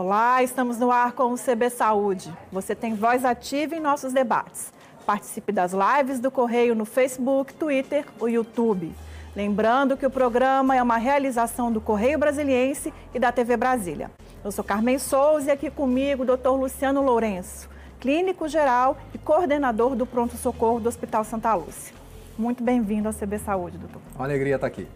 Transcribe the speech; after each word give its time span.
Olá, 0.00 0.44
estamos 0.44 0.78
no 0.78 0.92
ar 0.92 1.10
com 1.10 1.32
o 1.32 1.36
CB 1.36 1.70
Saúde. 1.70 2.32
Você 2.52 2.72
tem 2.72 2.94
voz 2.94 3.24
ativa 3.24 3.74
em 3.74 3.80
nossos 3.80 4.12
debates. 4.12 4.72
Participe 5.04 5.50
das 5.50 5.72
lives 5.72 6.20
do 6.20 6.30
Correio 6.30 6.72
no 6.76 6.84
Facebook, 6.84 7.52
Twitter 7.52 8.06
ou 8.20 8.28
YouTube. 8.28 8.94
Lembrando 9.34 9.96
que 9.96 10.06
o 10.06 10.10
programa 10.10 10.76
é 10.76 10.80
uma 10.80 10.98
realização 10.98 11.72
do 11.72 11.80
Correio 11.80 12.16
Brasiliense 12.16 12.94
e 13.12 13.18
da 13.18 13.32
TV 13.32 13.56
Brasília. 13.56 14.08
Eu 14.44 14.52
sou 14.52 14.62
Carmen 14.62 15.00
Souza 15.00 15.48
e 15.48 15.50
aqui 15.50 15.68
comigo 15.68 16.22
o 16.22 16.36
Dr. 16.36 16.50
Luciano 16.50 17.02
Lourenço, 17.02 17.68
clínico 17.98 18.46
geral 18.46 18.98
e 19.12 19.18
coordenador 19.18 19.96
do 19.96 20.06
Pronto 20.06 20.36
Socorro 20.36 20.78
do 20.78 20.88
Hospital 20.88 21.24
Santa 21.24 21.52
Lúcia. 21.56 21.92
Muito 22.38 22.62
bem-vindo 22.62 23.08
ao 23.08 23.14
CB 23.14 23.40
Saúde, 23.40 23.76
doutor. 23.76 24.00
Uma 24.14 24.26
alegria 24.26 24.54
estar 24.54 24.68
aqui. 24.68 24.86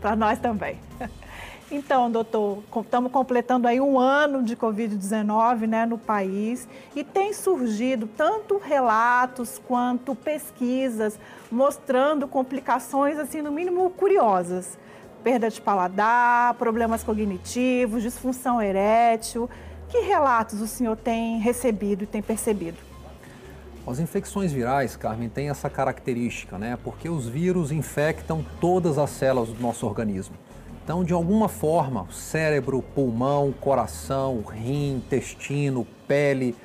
Para 0.00 0.16
nós 0.16 0.38
também. 0.38 0.78
Então, 1.72 2.10
doutor, 2.10 2.64
estamos 2.82 3.12
completando 3.12 3.68
aí 3.68 3.80
um 3.80 3.96
ano 3.96 4.42
de 4.42 4.56
Covid-19 4.56 5.68
né, 5.68 5.86
no 5.86 5.96
país 5.96 6.66
e 6.96 7.04
tem 7.04 7.32
surgido 7.32 8.08
tanto 8.08 8.58
relatos 8.58 9.60
quanto 9.68 10.16
pesquisas 10.16 11.16
mostrando 11.48 12.26
complicações, 12.26 13.18
assim, 13.18 13.40
no 13.40 13.52
mínimo 13.52 13.88
curiosas. 13.90 14.76
Perda 15.22 15.48
de 15.48 15.60
paladar, 15.60 16.54
problemas 16.54 17.04
cognitivos, 17.04 18.02
disfunção 18.02 18.60
erétil. 18.60 19.48
Que 19.88 20.00
relatos 20.00 20.60
o 20.60 20.66
senhor 20.66 20.96
tem 20.96 21.38
recebido 21.38 22.02
e 22.02 22.06
tem 22.06 22.20
percebido? 22.20 22.78
As 23.86 24.00
infecções 24.00 24.50
virais, 24.50 24.96
Carmen, 24.96 25.28
têm 25.28 25.50
essa 25.50 25.70
característica, 25.70 26.58
né? 26.58 26.76
Porque 26.82 27.08
os 27.08 27.28
vírus 27.28 27.70
infectam 27.70 28.44
todas 28.60 28.98
as 28.98 29.10
células 29.10 29.50
do 29.50 29.62
nosso 29.62 29.86
organismo. 29.86 30.34
Então, 30.82 31.04
de 31.04 31.12
alguma 31.12 31.48
forma, 31.48 32.06
cérebro, 32.10 32.82
pulmão, 32.94 33.52
coração, 33.52 34.42
rim, 34.42 34.96
intestino, 34.96 35.86
pele, 36.08 36.56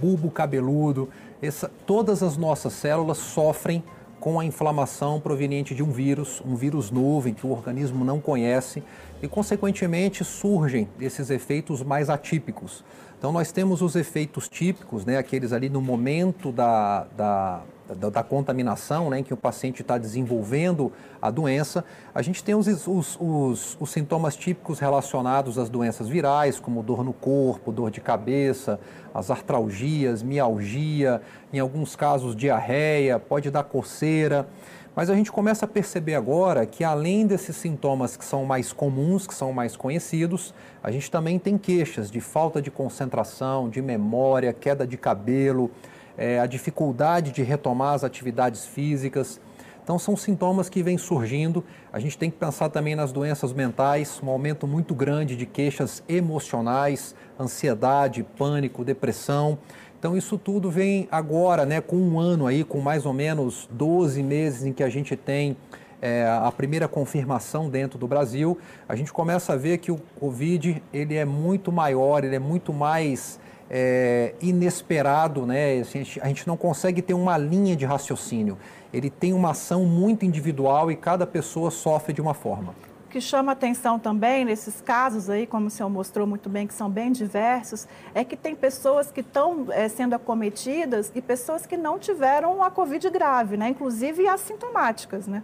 bulbo 0.00 0.30
cabeludo, 0.30 1.08
essa, 1.42 1.70
todas 1.86 2.22
as 2.22 2.36
nossas 2.36 2.72
células 2.72 3.18
sofrem 3.18 3.82
com 4.20 4.40
a 4.40 4.44
inflamação 4.44 5.20
proveniente 5.20 5.74
de 5.74 5.82
um 5.82 5.90
vírus, 5.90 6.42
um 6.46 6.54
vírus 6.54 6.90
novo 6.90 7.28
em 7.28 7.34
que 7.34 7.46
o 7.46 7.50
organismo 7.50 8.04
não 8.06 8.20
conhece 8.20 8.82
e, 9.22 9.28
consequentemente, 9.28 10.24
surgem 10.24 10.88
esses 10.98 11.28
efeitos 11.28 11.82
mais 11.82 12.08
atípicos. 12.08 12.82
Então, 13.18 13.32
nós 13.32 13.52
temos 13.52 13.82
os 13.82 13.96
efeitos 13.96 14.48
típicos, 14.48 15.04
né, 15.04 15.18
aqueles 15.18 15.52
ali 15.52 15.68
no 15.68 15.82
momento 15.82 16.50
da, 16.50 17.06
da 17.16 17.62
da, 17.88 18.08
da, 18.08 18.22
contaminação, 18.22 19.10
né, 19.10 19.18
em 19.18 19.22
que 19.22 19.34
o 19.34 19.36
paciente 19.36 19.82
está 19.82 19.98
desenvolvendo 19.98 20.90
a 21.20 21.30
doença, 21.30 21.84
a 22.14 22.22
gente 22.22 22.42
tem 22.42 22.54
os, 22.54 22.66
os, 22.66 23.18
os, 23.20 23.76
os, 23.78 23.90
sintomas 23.90 24.36
típicos 24.36 24.78
relacionados 24.78 25.58
às 25.58 25.68
doenças 25.68 26.08
virais, 26.08 26.58
como 26.58 26.82
dor 26.82 27.04
no 27.04 27.12
corpo, 27.12 27.70
dor 27.70 27.90
de 27.90 28.00
cabeça, 28.00 28.80
as 29.12 29.30
artralgias, 29.30 30.22
mialgia, 30.22 31.20
em 31.52 31.58
alguns 31.58 31.94
casos 31.94 32.34
diarreia, 32.34 33.18
pode 33.18 33.50
dar 33.50 33.64
coceira. 33.64 34.48
Mas 34.96 35.10
a 35.10 35.14
gente 35.14 35.32
começa 35.32 35.64
a 35.64 35.68
perceber 35.68 36.14
agora 36.14 36.64
que 36.64 36.84
além 36.84 37.26
desses 37.26 37.56
sintomas 37.56 38.16
que 38.16 38.24
são 38.24 38.44
mais 38.44 38.72
comuns, 38.72 39.26
que 39.26 39.34
são 39.34 39.52
mais 39.52 39.76
conhecidos, 39.76 40.54
a 40.82 40.90
gente 40.90 41.10
também 41.10 41.36
tem 41.36 41.58
queixas 41.58 42.10
de 42.10 42.20
falta 42.20 42.62
de 42.62 42.70
concentração, 42.70 43.68
de 43.68 43.82
memória, 43.82 44.52
queda 44.52 44.86
de 44.86 44.96
cabelo, 44.96 45.68
é, 46.16 46.38
a 46.38 46.46
dificuldade 46.46 47.32
de 47.32 47.42
retomar 47.42 47.94
as 47.94 48.04
atividades 48.04 48.64
físicas. 48.64 49.40
Então, 49.82 49.98
são 49.98 50.16
sintomas 50.16 50.70
que 50.70 50.82
vêm 50.82 50.96
surgindo. 50.96 51.62
A 51.92 51.98
gente 51.98 52.16
tem 52.16 52.30
que 52.30 52.38
pensar 52.38 52.70
também 52.70 52.94
nas 52.94 53.12
doenças 53.12 53.52
mentais, 53.52 54.18
um 54.22 54.30
aumento 54.30 54.66
muito 54.66 54.94
grande 54.94 55.36
de 55.36 55.44
queixas 55.44 56.02
emocionais, 56.08 57.14
ansiedade, 57.38 58.22
pânico, 58.36 58.84
depressão. 58.84 59.58
Então, 59.98 60.16
isso 60.16 60.38
tudo 60.38 60.70
vem 60.70 61.06
agora, 61.10 61.66
né, 61.66 61.80
com 61.80 61.96
um 61.96 62.18
ano 62.18 62.46
aí, 62.46 62.64
com 62.64 62.80
mais 62.80 63.04
ou 63.04 63.12
menos 63.12 63.68
12 63.70 64.22
meses 64.22 64.64
em 64.64 64.72
que 64.72 64.82
a 64.82 64.88
gente 64.88 65.16
tem 65.16 65.56
é, 66.04 66.26
a 66.26 66.52
primeira 66.52 66.86
confirmação 66.86 67.70
dentro 67.70 67.98
do 67.98 68.06
Brasil, 68.06 68.58
a 68.86 68.94
gente 68.94 69.10
começa 69.10 69.54
a 69.54 69.56
ver 69.56 69.78
que 69.78 69.90
o 69.90 69.96
Covid 70.20 70.82
ele 70.92 71.14
é 71.14 71.24
muito 71.24 71.72
maior, 71.72 72.22
ele 72.22 72.36
é 72.36 72.38
muito 72.38 72.74
mais 72.74 73.40
é, 73.70 74.34
inesperado, 74.40 75.46
né? 75.46 75.80
Assim, 75.80 76.04
a 76.20 76.28
gente 76.28 76.46
não 76.46 76.56
consegue 76.56 77.02
ter 77.02 77.14
uma 77.14 77.36
linha 77.36 77.74
de 77.76 77.84
raciocínio. 77.84 78.58
Ele 78.92 79.10
tem 79.10 79.32
uma 79.32 79.50
ação 79.50 79.84
muito 79.84 80.24
individual 80.24 80.90
e 80.90 80.96
cada 80.96 81.26
pessoa 81.26 81.70
sofre 81.70 82.12
de 82.12 82.20
uma 82.20 82.34
forma. 82.34 82.74
O 83.06 83.10
que 83.14 83.20
chama 83.20 83.52
atenção 83.52 83.98
também 83.98 84.44
nesses 84.44 84.80
casos 84.80 85.30
aí, 85.30 85.46
como 85.46 85.68
o 85.68 85.70
senhor 85.70 85.88
mostrou 85.88 86.26
muito 86.26 86.48
bem, 86.48 86.66
que 86.66 86.74
são 86.74 86.90
bem 86.90 87.12
diversos, 87.12 87.86
é 88.14 88.24
que 88.24 88.36
tem 88.36 88.56
pessoas 88.56 89.10
que 89.12 89.20
estão 89.20 89.66
é, 89.70 89.88
sendo 89.88 90.14
acometidas 90.14 91.12
e 91.14 91.22
pessoas 91.22 91.64
que 91.64 91.76
não 91.76 91.98
tiveram 91.98 92.62
a 92.62 92.70
Covid 92.70 93.08
grave, 93.10 93.56
né? 93.56 93.68
Inclusive 93.68 94.26
assintomáticas, 94.26 95.26
né? 95.26 95.42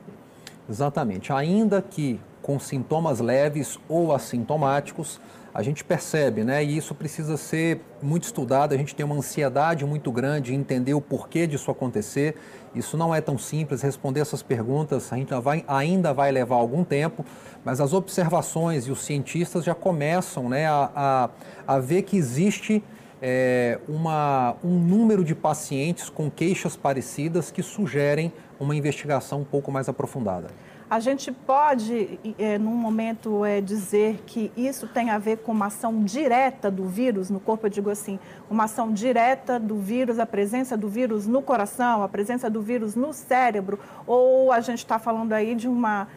Exatamente. 0.69 1.33
Ainda 1.33 1.81
que 1.81 2.21
com 2.43 2.59
sintomas 2.59 3.21
leves 3.21 3.79
ou 3.89 4.13
assintomáticos, 4.13 5.21
a 5.53 5.63
gente 5.63 5.83
percebe, 5.83 6.45
né? 6.45 6.63
E 6.63 6.77
isso 6.77 6.95
precisa 6.95 7.37
ser 7.37 7.81
muito 8.01 8.25
estudado. 8.25 8.73
A 8.73 8.77
gente 8.77 8.95
tem 8.95 9.05
uma 9.05 9.17
ansiedade 9.17 9.85
muito 9.85 10.13
grande 10.13 10.55
em 10.55 10.59
entender 10.59 10.95
o 10.95 11.01
porquê 11.01 11.47
disso 11.47 11.71
acontecer. 11.71 12.37
Isso 12.75 12.97
não 12.97 13.15
é 13.15 13.21
tão 13.21 13.37
simples. 13.37 13.83
Responder 13.83 14.21
essas 14.21 14.43
perguntas 14.43 15.13
a 15.13 15.17
gente 15.17 15.35
vai, 15.41 15.65
ainda 15.67 16.13
vai 16.13 16.31
levar 16.31 16.57
algum 16.57 16.85
tempo, 16.85 17.25
mas 17.65 17.81
as 17.81 17.93
observações 17.93 18.87
e 18.87 18.91
os 18.91 19.03
cientistas 19.03 19.65
já 19.65 19.75
começam 19.75 20.49
né, 20.49 20.67
a, 20.67 20.91
a, 20.95 21.75
a 21.75 21.79
ver 21.81 22.03
que 22.03 22.17
existe 22.17 22.83
é, 23.21 23.79
uma, 23.89 24.57
um 24.65 24.79
número 24.79 25.25
de 25.25 25.35
pacientes 25.35 26.09
com 26.09 26.31
queixas 26.31 26.77
parecidas 26.77 27.51
que 27.51 27.63
sugerem 27.63 28.33
uma 28.59 28.75
investigação 28.75 29.41
um 29.41 29.45
pouco 29.45 29.71
mais 29.71 29.89
aprofundada. 29.89 30.49
A 30.91 30.99
gente 30.99 31.31
pode, 31.31 32.19
é, 32.37 32.59
num 32.59 32.75
momento, 32.75 33.45
é, 33.45 33.61
dizer 33.61 34.25
que 34.27 34.51
isso 34.57 34.89
tem 34.89 35.11
a 35.11 35.19
ver 35.19 35.37
com 35.39 35.53
uma 35.53 35.67
ação 35.67 36.03
direta 36.03 36.69
do 36.69 36.89
vírus 36.89 37.31
no 37.31 37.39
corpo? 37.39 37.67
Eu 37.67 37.71
digo 37.71 37.91
assim, 37.91 38.19
uma 38.51 38.65
ação 38.65 38.93
direta 38.93 39.57
do 39.61 39.77
vírus, 39.79 40.19
a 40.19 40.27
presença 40.27 40.77
do 40.77 40.89
vírus 40.89 41.29
no 41.29 41.43
coração, 41.43 42.03
a 42.03 42.09
presença 42.09 42.51
do 42.51 42.61
vírus 42.61 42.97
no 42.97 43.13
cérebro? 43.13 43.79
Ou 44.05 44.51
a 44.51 44.59
gente 44.61 44.79
está 44.79 44.99
falando 44.99 45.33
aí 45.33 45.55
de 45.55 45.69
uma 45.69 46.09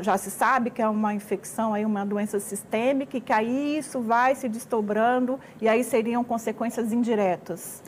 já 0.00 0.18
se 0.18 0.30
sabe 0.30 0.70
que 0.70 0.82
é 0.82 0.88
uma 0.88 1.14
infecção, 1.14 1.72
aí 1.72 1.84
uma 1.84 2.04
doença 2.04 2.40
sistêmica 2.40 3.16
e 3.16 3.20
que 3.20 3.32
aí 3.32 3.78
isso 3.78 4.00
vai 4.00 4.34
se 4.34 4.48
desdobrando 4.48 5.38
e 5.60 5.68
aí 5.68 5.84
seriam 5.84 6.24
consequências 6.24 6.92
indiretas. 6.92 7.80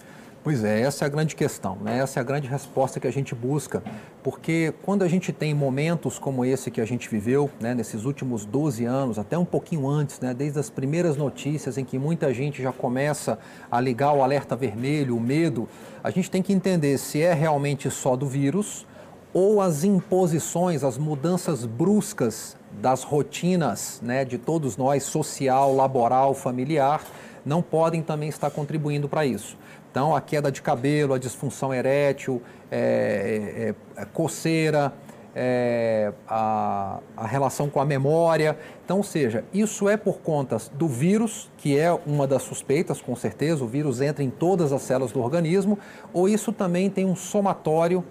Pois 0.44 0.64
é, 0.64 0.80
essa 0.80 1.04
é 1.04 1.06
a 1.06 1.08
grande 1.08 1.36
questão, 1.36 1.76
né? 1.76 1.98
essa 1.98 2.18
é 2.18 2.20
a 2.20 2.24
grande 2.24 2.48
resposta 2.48 2.98
que 2.98 3.06
a 3.06 3.12
gente 3.12 3.32
busca, 3.32 3.80
porque 4.24 4.74
quando 4.82 5.04
a 5.04 5.08
gente 5.08 5.32
tem 5.32 5.54
momentos 5.54 6.18
como 6.18 6.44
esse 6.44 6.68
que 6.68 6.80
a 6.80 6.84
gente 6.84 7.08
viveu, 7.08 7.48
né, 7.60 7.76
nesses 7.76 8.04
últimos 8.04 8.44
12 8.44 8.84
anos, 8.84 9.20
até 9.20 9.38
um 9.38 9.44
pouquinho 9.44 9.88
antes, 9.88 10.18
né, 10.18 10.34
desde 10.34 10.58
as 10.58 10.68
primeiras 10.68 11.16
notícias 11.16 11.78
em 11.78 11.84
que 11.84 11.96
muita 11.96 12.34
gente 12.34 12.60
já 12.60 12.72
começa 12.72 13.38
a 13.70 13.80
ligar 13.80 14.12
o 14.14 14.20
alerta 14.20 14.56
vermelho, 14.56 15.16
o 15.16 15.20
medo, 15.20 15.68
a 16.02 16.10
gente 16.10 16.28
tem 16.28 16.42
que 16.42 16.52
entender 16.52 16.98
se 16.98 17.22
é 17.22 17.32
realmente 17.32 17.88
só 17.88 18.16
do 18.16 18.26
vírus 18.26 18.84
ou 19.32 19.60
as 19.60 19.84
imposições, 19.84 20.82
as 20.82 20.98
mudanças 20.98 21.64
bruscas 21.64 22.56
das 22.80 23.04
rotinas 23.04 24.00
né, 24.02 24.24
de 24.24 24.38
todos 24.38 24.76
nós, 24.76 25.04
social, 25.04 25.72
laboral, 25.72 26.34
familiar, 26.34 27.00
não 27.46 27.62
podem 27.62 28.02
também 28.02 28.28
estar 28.28 28.50
contribuindo 28.50 29.08
para 29.08 29.24
isso. 29.24 29.56
Então, 29.92 30.16
a 30.16 30.22
queda 30.22 30.50
de 30.50 30.62
cabelo, 30.62 31.12
a 31.12 31.18
disfunção 31.18 31.72
erétil, 31.72 32.40
é, 32.70 33.74
é, 33.96 34.00
é, 34.00 34.04
coceira, 34.06 34.90
é, 35.36 36.10
a, 36.26 36.98
a, 37.14 37.26
relação 37.26 37.68
com 37.68 37.78
a 37.78 37.84
memória. 37.84 38.56
Então, 38.82 38.96
ou 38.96 39.02
seja, 39.02 39.44
isso 39.52 39.90
é 39.90 39.98
por 39.98 40.20
conta 40.20 40.56
do 40.72 40.88
vírus, 40.88 41.50
que 41.58 41.78
é 41.78 41.92
uma 42.06 42.26
das 42.26 42.40
suspeitas, 42.40 43.02
com 43.02 43.14
certeza, 43.14 43.62
o 43.62 43.66
vírus 43.66 44.00
entra 44.00 44.24
em 44.24 44.30
todas 44.30 44.72
as 44.72 44.80
células 44.80 45.12
do 45.12 45.20
organismo, 45.20 45.78
ou 46.10 46.26
isso 46.26 46.54
também 46.54 46.88
tem 46.88 47.04
um 47.04 47.14
somatório 47.14 48.02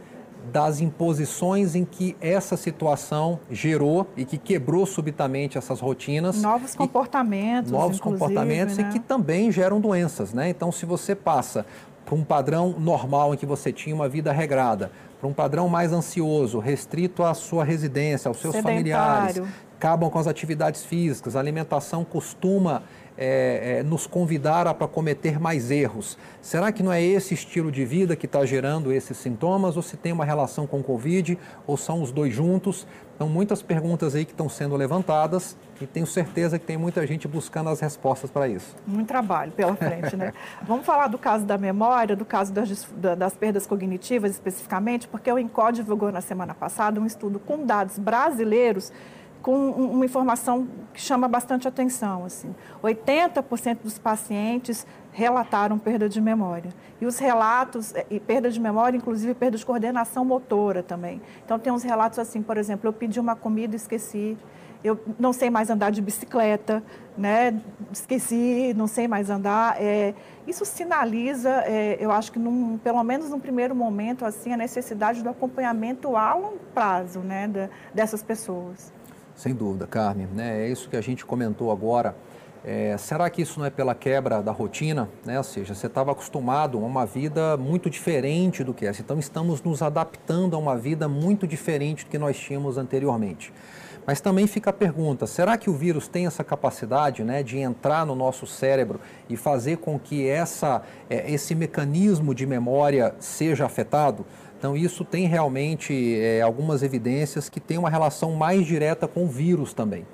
das 0.51 0.79
imposições 0.79 1.75
em 1.75 1.85
que 1.85 2.15
essa 2.19 2.57
situação 2.57 3.39
gerou 3.49 4.07
e 4.15 4.25
que 4.25 4.37
quebrou 4.37 4.85
subitamente 4.85 5.57
essas 5.57 5.79
rotinas. 5.79 6.41
Novos 6.41 6.75
comportamentos. 6.75 7.71
Novos 7.71 7.99
comportamentos 7.99 8.77
né? 8.77 8.87
e 8.89 8.93
que 8.93 8.99
também 8.99 9.51
geram 9.51 9.79
doenças, 9.79 10.33
né? 10.33 10.49
Então, 10.49 10.71
se 10.71 10.85
você 10.85 11.15
passa 11.15 11.65
para 12.05 12.15
um 12.15 12.23
padrão 12.23 12.75
normal 12.77 13.33
em 13.33 13.37
que 13.37 13.45
você 13.45 13.71
tinha 13.71 13.95
uma 13.95 14.09
vida 14.09 14.31
regrada, 14.31 14.91
para 15.19 15.29
um 15.29 15.33
padrão 15.33 15.69
mais 15.69 15.93
ansioso, 15.93 16.57
restrito 16.57 17.23
à 17.23 17.33
sua 17.33 17.63
residência, 17.63 18.27
aos 18.27 18.37
seus 18.37 18.55
Sedentário. 18.55 18.75
familiares, 18.75 19.43
acabam 19.81 20.11
com 20.11 20.19
as 20.19 20.27
atividades 20.27 20.85
físicas, 20.85 21.35
a 21.35 21.39
alimentação 21.39 22.05
costuma 22.05 22.83
é, 23.17 23.79
é, 23.79 23.83
nos 23.83 24.05
convidar 24.05 24.71
para 24.75 24.87
cometer 24.87 25.39
mais 25.39 25.71
erros. 25.71 26.19
Será 26.39 26.71
que 26.71 26.83
não 26.83 26.93
é 26.93 27.01
esse 27.01 27.33
estilo 27.33 27.71
de 27.71 27.83
vida 27.83 28.15
que 28.15 28.27
está 28.27 28.45
gerando 28.45 28.91
esses 28.91 29.17
sintomas, 29.17 29.75
ou 29.75 29.81
se 29.81 29.97
tem 29.97 30.11
uma 30.11 30.23
relação 30.23 30.67
com 30.67 30.79
o 30.79 30.83
Covid, 30.83 31.37
ou 31.65 31.77
são 31.77 32.03
os 32.03 32.11
dois 32.11 32.31
juntos? 32.31 32.85
Então, 33.15 33.27
muitas 33.27 33.61
perguntas 33.61 34.15
aí 34.15 34.23
que 34.23 34.31
estão 34.31 34.47
sendo 34.47 34.75
levantadas 34.75 35.57
e 35.79 35.87
tenho 35.87 36.07
certeza 36.07 36.57
que 36.59 36.65
tem 36.65 36.77
muita 36.77 37.05
gente 37.05 37.27
buscando 37.27 37.69
as 37.69 37.79
respostas 37.79 38.29
para 38.29 38.47
isso. 38.47 38.75
Muito 38.85 39.07
trabalho 39.07 39.51
pela 39.51 39.75
frente, 39.75 40.15
né? 40.15 40.31
Vamos 40.61 40.85
falar 40.85 41.07
do 41.07 41.17
caso 41.17 41.45
da 41.45 41.57
memória, 41.57 42.15
do 42.15 42.25
caso 42.25 42.53
das, 42.53 42.87
das 43.17 43.35
perdas 43.35 43.65
cognitivas 43.65 44.31
especificamente, 44.31 45.07
porque 45.07 45.31
o 45.31 45.37
INCOD 45.37 45.77
divulgou 45.77 46.11
na 46.11 46.21
semana 46.21 46.53
passada 46.53 46.99
um 46.99 47.05
estudo 47.05 47.39
com 47.39 47.65
dados 47.65 47.99
brasileiros 47.99 48.91
com 49.41 49.71
uma 49.71 50.05
informação 50.05 50.67
que 50.93 51.01
chama 51.01 51.27
bastante 51.27 51.67
atenção. 51.67 52.25
Assim. 52.25 52.53
80% 52.83 53.79
dos 53.83 53.97
pacientes 53.97 54.85
relataram 55.11 55.77
perda 55.77 56.07
de 56.07 56.21
memória. 56.21 56.71
E 56.99 57.05
os 57.05 57.17
relatos, 57.17 57.93
e 58.09 58.19
perda 58.19 58.49
de 58.49 58.59
memória, 58.59 58.97
inclusive 58.97 59.33
perda 59.33 59.57
de 59.57 59.65
coordenação 59.65 60.23
motora 60.23 60.83
também. 60.83 61.21
Então, 61.43 61.59
tem 61.59 61.71
uns 61.73 61.83
relatos 61.83 62.19
assim, 62.19 62.41
por 62.41 62.57
exemplo, 62.57 62.87
eu 62.87 62.93
pedi 62.93 63.19
uma 63.19 63.35
comida 63.35 63.75
e 63.75 63.77
esqueci. 63.77 64.37
Eu 64.83 64.99
não 65.19 65.31
sei 65.31 65.51
mais 65.51 65.69
andar 65.69 65.91
de 65.91 66.01
bicicleta, 66.01 66.81
né? 67.15 67.61
esqueci, 67.91 68.73
não 68.75 68.87
sei 68.87 69.07
mais 69.07 69.29
andar. 69.29 69.79
É, 69.79 70.15
isso 70.47 70.65
sinaliza, 70.65 71.49
é, 71.67 71.97
eu 71.99 72.11
acho 72.11 72.31
que 72.31 72.39
num, 72.39 72.79
pelo 72.79 73.03
menos 73.03 73.29
num 73.29 73.39
primeiro 73.39 73.75
momento, 73.75 74.25
assim, 74.25 74.53
a 74.53 74.57
necessidade 74.57 75.21
do 75.21 75.29
acompanhamento 75.29 76.15
a 76.15 76.33
longo 76.33 76.57
prazo 76.73 77.19
né? 77.19 77.47
Da, 77.47 77.69
dessas 77.93 78.23
pessoas. 78.23 78.91
Sem 79.35 79.53
dúvida, 79.53 79.87
Carmen. 79.87 80.27
Né? 80.27 80.65
É 80.65 80.69
isso 80.69 80.89
que 80.89 80.95
a 80.95 81.01
gente 81.01 81.25
comentou 81.25 81.71
agora. 81.71 82.15
É, 82.63 82.95
será 82.97 83.27
que 83.29 83.41
isso 83.41 83.59
não 83.59 83.65
é 83.65 83.71
pela 83.71 83.95
quebra 83.95 84.41
da 84.41 84.51
rotina? 84.51 85.09
Né? 85.25 85.37
Ou 85.37 85.43
seja, 85.43 85.73
você 85.73 85.87
estava 85.87 86.11
acostumado 86.11 86.77
a 86.77 86.81
uma 86.81 87.05
vida 87.05 87.57
muito 87.57 87.89
diferente 87.89 88.63
do 88.63 88.73
que 88.73 88.85
essa. 88.85 89.01
Então, 89.01 89.17
estamos 89.17 89.63
nos 89.63 89.81
adaptando 89.81 90.55
a 90.55 90.59
uma 90.59 90.77
vida 90.77 91.07
muito 91.07 91.47
diferente 91.47 92.05
do 92.05 92.11
que 92.11 92.19
nós 92.19 92.37
tínhamos 92.37 92.77
anteriormente. 92.77 93.51
Mas 94.05 94.19
também 94.19 94.47
fica 94.47 94.69
a 94.69 94.73
pergunta: 94.73 95.25
será 95.27 95.57
que 95.57 95.69
o 95.69 95.73
vírus 95.73 96.07
tem 96.07 96.25
essa 96.25 96.43
capacidade 96.43 97.23
né, 97.23 97.43
de 97.43 97.57
entrar 97.57 98.05
no 98.05 98.15
nosso 98.15 98.45
cérebro 98.45 98.99
e 99.29 99.35
fazer 99.35 99.77
com 99.77 99.99
que 99.99 100.27
essa, 100.27 100.81
é, 101.09 101.31
esse 101.31 101.53
mecanismo 101.55 102.33
de 102.33 102.45
memória 102.45 103.15
seja 103.19 103.65
afetado? 103.65 104.25
Então, 104.61 104.77
isso 104.77 105.03
tem 105.03 105.25
realmente 105.25 106.19
é, 106.19 106.39
algumas 106.39 106.83
evidências 106.83 107.49
que 107.49 107.59
tem 107.59 107.79
uma 107.79 107.89
relação 107.89 108.33
mais 108.33 108.63
direta 108.63 109.07
com 109.07 109.23
o 109.23 109.27
vírus 109.27 109.73
também. 109.73 110.05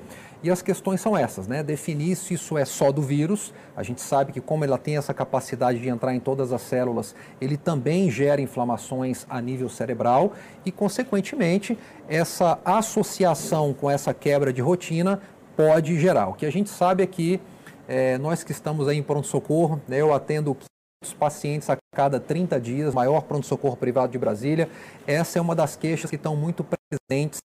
E 0.41 0.49
as 0.49 0.61
questões 0.61 1.01
são 1.01 1.17
essas, 1.17 1.49
né? 1.49 1.61
Definir 1.61 2.15
se 2.15 2.35
isso 2.35 2.57
é 2.57 2.63
só 2.63 2.89
do 2.89 3.01
vírus. 3.01 3.53
A 3.75 3.83
gente 3.83 3.99
sabe 3.99 4.31
que 4.31 4.39
como 4.39 4.63
ela 4.63 4.77
tem 4.77 4.95
essa 4.95 5.13
capacidade 5.13 5.79
de 5.79 5.89
entrar 5.89 6.15
em 6.15 6.19
todas 6.21 6.53
as 6.53 6.61
células, 6.61 7.13
ele 7.41 7.57
também 7.57 8.09
gera 8.09 8.39
inflamações 8.39 9.25
a 9.29 9.41
nível 9.41 9.67
cerebral 9.67 10.31
e, 10.65 10.71
consequentemente, 10.71 11.77
essa 12.07 12.57
associação 12.63 13.73
com 13.73 13.91
essa 13.91 14.13
quebra 14.13 14.53
de 14.53 14.61
rotina 14.61 15.19
pode 15.57 15.99
gerar. 15.99 16.29
O 16.29 16.33
que 16.33 16.45
a 16.45 16.51
gente 16.51 16.69
sabe 16.69 17.03
é 17.03 17.05
que 17.05 17.37
é, 17.85 18.17
nós 18.17 18.45
que 18.45 18.53
estamos 18.53 18.87
aí 18.87 18.97
em 18.97 19.03
pronto-socorro, 19.03 19.81
né, 19.89 19.99
eu 19.99 20.13
atendo 20.13 20.55
pacientes 21.13 21.69
a 21.69 21.77
cada 21.93 22.19
30 22.19 22.59
dias, 22.59 22.93
maior 22.93 23.21
pronto-socorro 23.21 23.77
privado 23.77 24.11
de 24.11 24.17
Brasília. 24.17 24.69
Essa 25.05 25.39
é 25.39 25.41
uma 25.41 25.55
das 25.55 25.75
queixas 25.75 26.09
que 26.09 26.15
estão 26.15 26.35
muito 26.35 26.65
presentes 26.65 27.39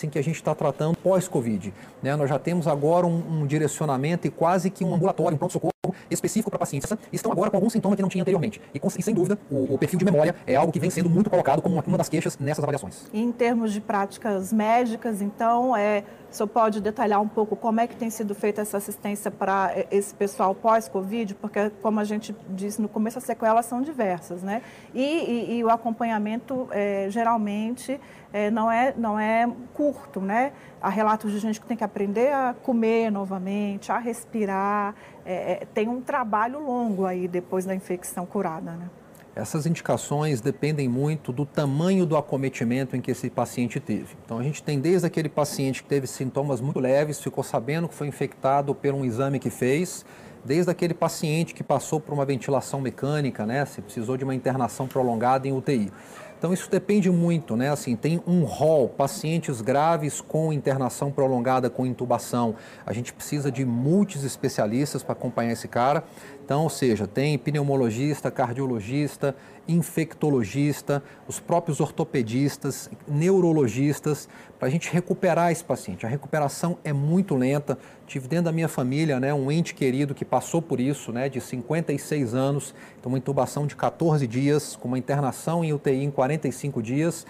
em 0.00 0.08
que 0.08 0.18
a 0.18 0.22
gente 0.22 0.36
está 0.36 0.54
tratando 0.54 0.96
pós-Covid. 0.98 1.74
Né? 2.00 2.14
Nós 2.14 2.28
já 2.28 2.38
temos 2.38 2.68
agora 2.68 3.04
um, 3.04 3.40
um, 3.40 3.46
direcionamento 3.46 4.28
e 4.28 4.30
quase 4.30 4.70
que 4.70 4.84
um 4.84 4.94
ambulatório, 4.94 5.34
um 5.34 5.38
pronto-socorro 5.38 5.72
específico 6.10 6.50
para 6.50 6.58
pacientes 6.58 6.90
estão 7.12 7.32
agora 7.32 7.50
com 7.50 7.56
algum 7.56 7.70
sintoma 7.70 7.96
que 7.96 8.02
não 8.02 8.08
tinha 8.08 8.22
anteriormente. 8.22 8.60
E, 8.74 8.80
e 8.98 9.02
sem 9.02 9.14
dúvida, 9.14 9.38
o, 9.50 9.74
o, 9.74 9.78
perfil 9.78 9.98
de 9.98 10.04
memória 10.04 10.34
é 10.46 10.56
algo 10.56 10.72
que 10.72 10.80
vem 10.80 10.90
sendo 10.90 11.08
muito 11.08 11.30
colocado 11.30 11.62
como 11.62 11.76
uma, 11.76 11.84
uma 11.86 11.98
das 11.98 12.08
queixas 12.08 12.38
nessas 12.38 12.62
avaliações. 12.62 13.06
Em 13.12 13.30
termos 13.32 13.72
de 13.72 13.80
práticas 13.80 14.52
médicas, 14.52 15.22
então, 15.22 15.76
é, 15.76 16.04
o 16.30 16.34
senhor 16.34 16.48
pode 16.48 16.80
detalhar 16.80 17.20
um 17.20 17.28
pouco 17.28 17.56
como 17.56 17.80
é 17.80 17.86
que 17.86 17.96
tem 17.96 18.10
sido 18.10 18.34
feita 18.34 18.60
essa 18.60 18.76
assistência 18.76 19.30
para 19.30 19.72
esse 19.90 20.14
pessoal 20.14 20.54
pós-Covid? 20.54 21.34
Porque, 21.36 21.70
como 21.82 22.00
a 22.00 22.04
gente 22.04 22.36
disse 22.50 22.82
no 22.82 22.88
começo, 22.88 23.18
as 23.18 23.24
sequelas 23.24 23.64
são 23.64 23.80
diversas, 23.80 24.42
né? 24.42 24.62
E, 24.94 25.02
e, 25.02 25.56
e 25.56 25.64
o 25.64 25.70
acompanhamento, 25.70 26.68
é, 26.70 27.06
geralmente, 27.08 27.98
é, 28.32 28.50
não, 28.50 28.70
é, 28.70 28.92
não 28.96 29.18
é 29.18 29.50
curto, 29.72 30.20
né? 30.20 30.52
Há 30.82 30.90
relatos 30.90 31.32
de 31.32 31.38
gente 31.38 31.60
que 31.60 31.66
tem 31.66 31.76
que 31.76 31.84
aprender 31.84 32.32
a 32.32 32.54
comer 32.62 33.10
novamente, 33.10 33.90
a 33.90 33.98
respirar. 33.98 34.94
É, 35.24 35.66
tem 35.72 35.88
um 35.88 36.00
trabalho 36.00 36.60
longo 36.60 37.06
aí 37.06 37.26
depois 37.26 37.64
da 37.64 37.74
infecção 37.74 38.26
curada, 38.26 38.72
né? 38.72 38.90
Essas 39.38 39.66
indicações 39.66 40.40
dependem 40.40 40.88
muito 40.88 41.32
do 41.32 41.46
tamanho 41.46 42.04
do 42.04 42.16
acometimento 42.16 42.96
em 42.96 43.00
que 43.00 43.12
esse 43.12 43.30
paciente 43.30 43.78
teve. 43.78 44.16
Então, 44.24 44.36
a 44.36 44.42
gente 44.42 44.60
tem 44.60 44.80
desde 44.80 45.06
aquele 45.06 45.28
paciente 45.28 45.80
que 45.80 45.88
teve 45.88 46.08
sintomas 46.08 46.60
muito 46.60 46.80
leves, 46.80 47.22
ficou 47.22 47.44
sabendo 47.44 47.88
que 47.88 47.94
foi 47.94 48.08
infectado 48.08 48.74
por 48.74 48.92
um 48.92 49.04
exame 49.04 49.38
que 49.38 49.48
fez, 49.48 50.04
desde 50.44 50.72
aquele 50.72 50.92
paciente 50.92 51.54
que 51.54 51.62
passou 51.62 52.00
por 52.00 52.12
uma 52.12 52.24
ventilação 52.24 52.80
mecânica, 52.80 53.46
né, 53.46 53.64
se 53.64 53.80
precisou 53.80 54.16
de 54.16 54.24
uma 54.24 54.34
internação 54.34 54.88
prolongada 54.88 55.46
em 55.46 55.52
UTI. 55.52 55.92
Então 56.38 56.52
isso 56.52 56.70
depende 56.70 57.10
muito, 57.10 57.56
né? 57.56 57.70
Assim, 57.70 57.96
tem 57.96 58.22
um 58.24 58.44
rol, 58.44 58.88
pacientes 58.88 59.60
graves 59.60 60.20
com 60.20 60.52
internação 60.52 61.10
prolongada 61.10 61.68
com 61.68 61.84
intubação. 61.84 62.54
A 62.86 62.92
gente 62.92 63.12
precisa 63.12 63.50
de 63.50 63.64
muitos 63.64 64.22
especialistas 64.22 65.02
para 65.02 65.14
acompanhar 65.14 65.52
esse 65.52 65.66
cara. 65.66 66.04
Então, 66.44 66.62
ou 66.62 66.70
seja, 66.70 67.06
tem 67.08 67.36
pneumologista, 67.36 68.30
cardiologista, 68.30 69.34
infectologista, 69.68 71.02
os 71.28 71.38
próprios 71.38 71.78
ortopedistas, 71.78 72.90
neurologistas, 73.06 74.28
para 74.58 74.66
a 74.66 74.70
gente 74.70 74.90
recuperar 74.90 75.52
esse 75.52 75.62
paciente. 75.62 76.06
A 76.06 76.08
recuperação 76.08 76.78
é 76.82 76.92
muito 76.92 77.36
lenta. 77.36 77.78
Tive 78.06 78.26
dentro 78.26 78.46
da 78.46 78.52
minha 78.52 78.68
família 78.68 79.20
né, 79.20 79.32
um 79.32 79.52
ente 79.52 79.74
querido 79.74 80.14
que 80.14 80.24
passou 80.24 80.62
por 80.62 80.80
isso, 80.80 81.12
né, 81.12 81.28
de 81.28 81.40
56 81.40 82.34
anos, 82.34 82.74
então 82.98 83.12
uma 83.12 83.18
intubação 83.18 83.66
de 83.66 83.76
14 83.76 84.26
dias, 84.26 84.74
com 84.74 84.88
uma 84.88 84.98
internação 84.98 85.62
em 85.62 85.72
UTI 85.72 86.02
em 86.04 86.10
45 86.10 86.82
dias 86.82 87.26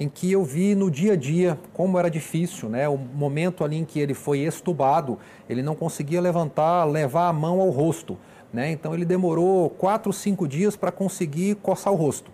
em 0.00 0.08
que 0.08 0.32
eu 0.32 0.42
vi 0.42 0.74
no 0.74 0.90
dia 0.90 1.12
a 1.12 1.16
dia 1.16 1.56
como 1.72 1.96
era 1.96 2.10
difícil, 2.10 2.68
né? 2.68 2.88
O 2.88 2.96
momento 2.96 3.62
ali 3.62 3.76
em 3.76 3.84
que 3.84 4.00
ele 4.00 4.14
foi 4.14 4.40
estubado, 4.40 5.16
ele 5.48 5.62
não 5.62 5.76
conseguia 5.76 6.20
levantar, 6.20 6.84
levar 6.84 7.28
a 7.28 7.32
mão 7.32 7.60
ao 7.60 7.70
rosto. 7.70 8.18
Né? 8.52 8.70
Então 8.70 8.94
ele 8.94 9.04
demorou 9.04 9.70
quatro, 9.70 10.12
cinco 10.12 10.46
dias 10.46 10.76
para 10.76 10.92
conseguir 10.92 11.54
coçar 11.56 11.92
o 11.92 11.96
rosto. 11.96 12.30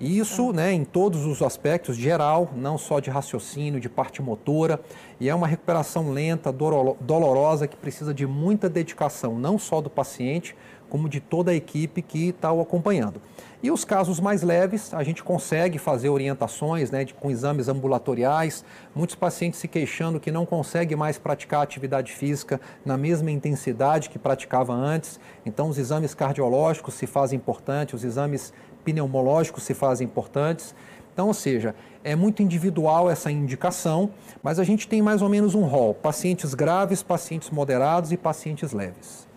Isso 0.00 0.52
né, 0.52 0.72
em 0.72 0.84
todos 0.84 1.26
os 1.26 1.42
aspectos, 1.42 1.96
geral, 1.96 2.52
não 2.54 2.78
só 2.78 3.00
de 3.00 3.10
raciocínio, 3.10 3.80
de 3.80 3.88
parte 3.88 4.22
motora, 4.22 4.80
e 5.18 5.28
é 5.28 5.34
uma 5.34 5.48
recuperação 5.48 6.12
lenta, 6.12 6.52
dolorosa, 6.52 7.66
que 7.66 7.76
precisa 7.76 8.14
de 8.14 8.24
muita 8.24 8.68
dedicação, 8.68 9.36
não 9.36 9.58
só 9.58 9.80
do 9.80 9.90
paciente, 9.90 10.54
como 10.88 11.08
de 11.08 11.20
toda 11.20 11.50
a 11.50 11.54
equipe 11.54 12.00
que 12.00 12.28
está 12.28 12.52
o 12.52 12.60
acompanhando. 12.60 13.20
E 13.60 13.72
os 13.72 13.84
casos 13.84 14.20
mais 14.20 14.42
leves, 14.42 14.94
a 14.94 15.02
gente 15.02 15.24
consegue 15.24 15.78
fazer 15.78 16.08
orientações 16.08 16.92
né, 16.92 17.04
de, 17.04 17.12
com 17.12 17.28
exames 17.28 17.66
ambulatoriais, 17.66 18.64
muitos 18.94 19.16
pacientes 19.16 19.58
se 19.58 19.66
queixando 19.66 20.20
que 20.20 20.30
não 20.30 20.46
conseguem 20.46 20.96
mais 20.96 21.18
praticar 21.18 21.62
atividade 21.62 22.12
física 22.12 22.60
na 22.84 22.96
mesma 22.96 23.32
intensidade 23.32 24.10
que 24.10 24.18
praticava 24.18 24.72
antes. 24.72 25.18
Então, 25.44 25.68
os 25.68 25.76
exames 25.76 26.14
cardiológicos 26.14 26.94
se 26.94 27.06
fazem 27.06 27.36
importantes, 27.36 27.94
os 27.94 28.04
exames 28.04 28.52
pneumológicos 28.84 29.62
se 29.62 29.74
fazem 29.74 30.06
importantes. 30.06 30.74
Então, 31.12 31.26
ou 31.26 31.34
seja, 31.34 31.74
é 32.04 32.14
muito 32.14 32.42
individual 32.42 33.10
essa 33.10 33.30
indicação, 33.30 34.10
mas 34.42 34.58
a 34.58 34.64
gente 34.64 34.86
tem 34.86 35.02
mais 35.02 35.20
ou 35.20 35.28
menos 35.28 35.54
um 35.54 35.62
rol: 35.62 35.92
pacientes 35.92 36.54
graves, 36.54 37.02
pacientes 37.02 37.50
moderados 37.50 38.12
e 38.12 38.16
pacientes 38.16 38.72
leves. 38.72 39.28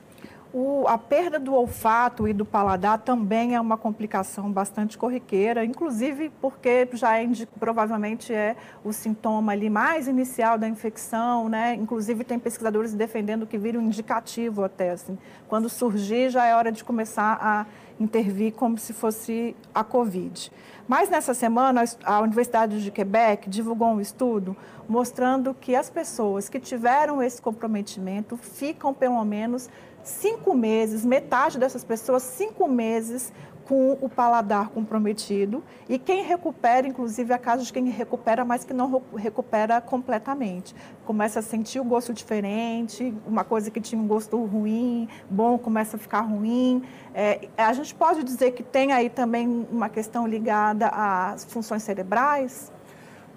O, 0.53 0.85
a 0.85 0.97
perda 0.97 1.39
do 1.39 1.53
olfato 1.53 2.27
e 2.27 2.33
do 2.33 2.45
paladar 2.45 2.99
também 2.99 3.55
é 3.55 3.61
uma 3.61 3.77
complicação 3.77 4.51
bastante 4.51 4.97
corriqueira, 4.97 5.63
inclusive 5.63 6.29
porque 6.41 6.89
já 6.91 7.17
é, 7.17 7.25
provavelmente 7.57 8.33
é 8.33 8.57
o 8.83 8.91
sintoma 8.91 9.53
ali 9.53 9.69
mais 9.69 10.09
inicial 10.09 10.57
da 10.57 10.67
infecção, 10.67 11.47
né? 11.47 11.73
Inclusive 11.75 12.25
tem 12.25 12.37
pesquisadores 12.37 12.93
defendendo 12.93 13.47
que 13.47 13.57
vira 13.57 13.79
um 13.79 13.83
indicativo 13.83 14.65
até 14.65 14.91
assim. 14.91 15.17
Quando 15.47 15.69
surgir 15.69 16.29
já 16.29 16.45
é 16.45 16.53
hora 16.53 16.69
de 16.69 16.83
começar 16.83 17.39
a 17.41 17.65
intervir 18.01 18.53
como 18.53 18.77
se 18.77 18.93
fosse 18.93 19.55
a 19.73 19.83
Covid. 19.83 20.51
Mas 20.87 21.09
nessa 21.09 21.33
semana, 21.33 21.83
a 22.03 22.19
Universidade 22.19 22.83
de 22.83 22.91
Quebec 22.91 23.49
divulgou 23.49 23.89
um 23.89 24.01
estudo 24.01 24.55
mostrando 24.89 25.53
que 25.53 25.75
as 25.75 25.89
pessoas 25.89 26.49
que 26.49 26.59
tiveram 26.59 27.21
esse 27.21 27.41
comprometimento 27.41 28.35
ficam 28.35 28.93
pelo 28.93 29.23
menos 29.23 29.69
cinco 30.03 30.53
meses 30.53 31.05
metade 31.05 31.57
dessas 31.57 31.83
pessoas, 31.83 32.23
cinco 32.23 32.67
meses 32.67 33.31
com 33.71 33.97
o 34.01 34.09
paladar 34.09 34.67
comprometido 34.67 35.63
e 35.87 35.97
quem 35.97 36.25
recupera, 36.25 36.85
inclusive 36.85 37.33
a 37.33 37.37
casos 37.37 37.67
de 37.67 37.71
quem 37.71 37.87
recupera, 37.87 38.43
mas 38.43 38.65
que 38.65 38.73
não 38.73 39.01
recupera 39.15 39.79
completamente. 39.79 40.75
Começa 41.05 41.39
a 41.39 41.41
sentir 41.41 41.79
o 41.79 41.83
gosto 41.85 42.13
diferente, 42.13 43.15
uma 43.25 43.45
coisa 43.45 43.71
que 43.71 43.79
tinha 43.79 44.01
um 44.01 44.05
gosto 44.05 44.43
ruim, 44.43 45.07
bom, 45.29 45.57
começa 45.57 45.95
a 45.95 45.99
ficar 46.01 46.19
ruim. 46.19 46.83
É, 47.13 47.47
a 47.57 47.71
gente 47.71 47.95
pode 47.95 48.25
dizer 48.25 48.51
que 48.51 48.61
tem 48.61 48.91
aí 48.91 49.09
também 49.09 49.65
uma 49.71 49.87
questão 49.87 50.27
ligada 50.27 50.87
às 50.87 51.45
funções 51.45 51.81
cerebrais? 51.81 52.69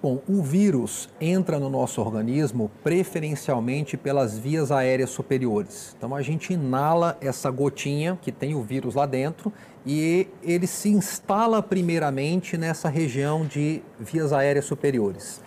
Bom, 0.01 0.19
o 0.27 0.43
vírus 0.43 1.09
entra 1.19 1.57
no 1.57 1.69
nosso 1.69 1.99
organismo 1.99 2.69
preferencialmente 2.83 3.97
pelas 3.97 4.37
vias 4.37 4.71
aéreas 4.71 5.09
superiores. 5.09 5.95
Então 5.97 6.13
a 6.15 6.21
gente 6.21 6.53
inala 6.53 7.17
essa 7.19 7.49
gotinha 7.49 8.19
que 8.21 8.31
tem 8.31 8.53
o 8.53 8.61
vírus 8.61 8.93
lá 8.93 9.05
dentro 9.05 9.51
e 9.85 10.27
ele 10.43 10.67
se 10.67 10.89
instala 10.89 11.61
primeiramente 11.61 12.57
nessa 12.57 12.89
região 12.89 13.45
de 13.45 13.81
vias 13.99 14.31
aéreas 14.31 14.65
superiores. 14.65 15.41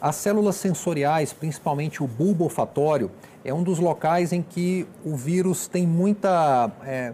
As 0.00 0.16
células 0.16 0.56
sensoriais, 0.56 1.32
principalmente 1.32 2.02
o 2.02 2.06
bulbo 2.06 2.44
olfatório, 2.44 3.10
é 3.44 3.52
um 3.52 3.62
dos 3.62 3.78
locais 3.78 4.32
em 4.32 4.40
que 4.40 4.86
o 5.04 5.14
vírus 5.14 5.66
tem 5.66 5.86
muita. 5.86 6.70
É, 6.84 7.12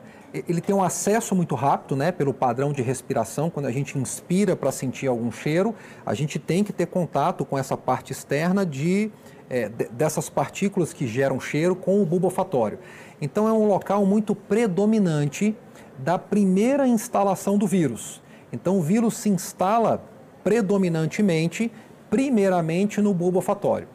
ele 0.48 0.60
tem 0.60 0.74
um 0.74 0.82
acesso 0.82 1.34
muito 1.34 1.54
rápido, 1.54 1.96
né, 1.96 2.10
pelo 2.12 2.34
padrão 2.34 2.72
de 2.72 2.82
respiração. 2.82 3.48
Quando 3.50 3.66
a 3.66 3.72
gente 3.72 3.98
inspira 3.98 4.56
para 4.56 4.72
sentir 4.72 5.06
algum 5.06 5.30
cheiro, 5.30 5.74
a 6.04 6.14
gente 6.14 6.38
tem 6.38 6.64
que 6.64 6.72
ter 6.72 6.86
contato 6.86 7.44
com 7.44 7.56
essa 7.58 7.76
parte 7.76 8.12
externa 8.12 8.64
de, 8.64 9.10
é, 9.48 9.68
dessas 9.68 10.28
partículas 10.28 10.92
que 10.92 11.06
geram 11.06 11.38
cheiro 11.38 11.76
com 11.76 12.02
o 12.02 12.06
bulbo 12.06 12.26
olfatório. 12.26 12.78
Então 13.20 13.48
é 13.48 13.52
um 13.52 13.66
local 13.66 14.04
muito 14.04 14.34
predominante 14.34 15.56
da 15.98 16.18
primeira 16.18 16.86
instalação 16.86 17.56
do 17.56 17.66
vírus. 17.66 18.22
Então 18.52 18.78
o 18.78 18.82
vírus 18.82 19.16
se 19.16 19.28
instala 19.28 20.02
predominantemente, 20.44 21.72
primeiramente 22.10 23.00
no 23.00 23.12
bulbo 23.12 23.38
olfatório. 23.38 23.88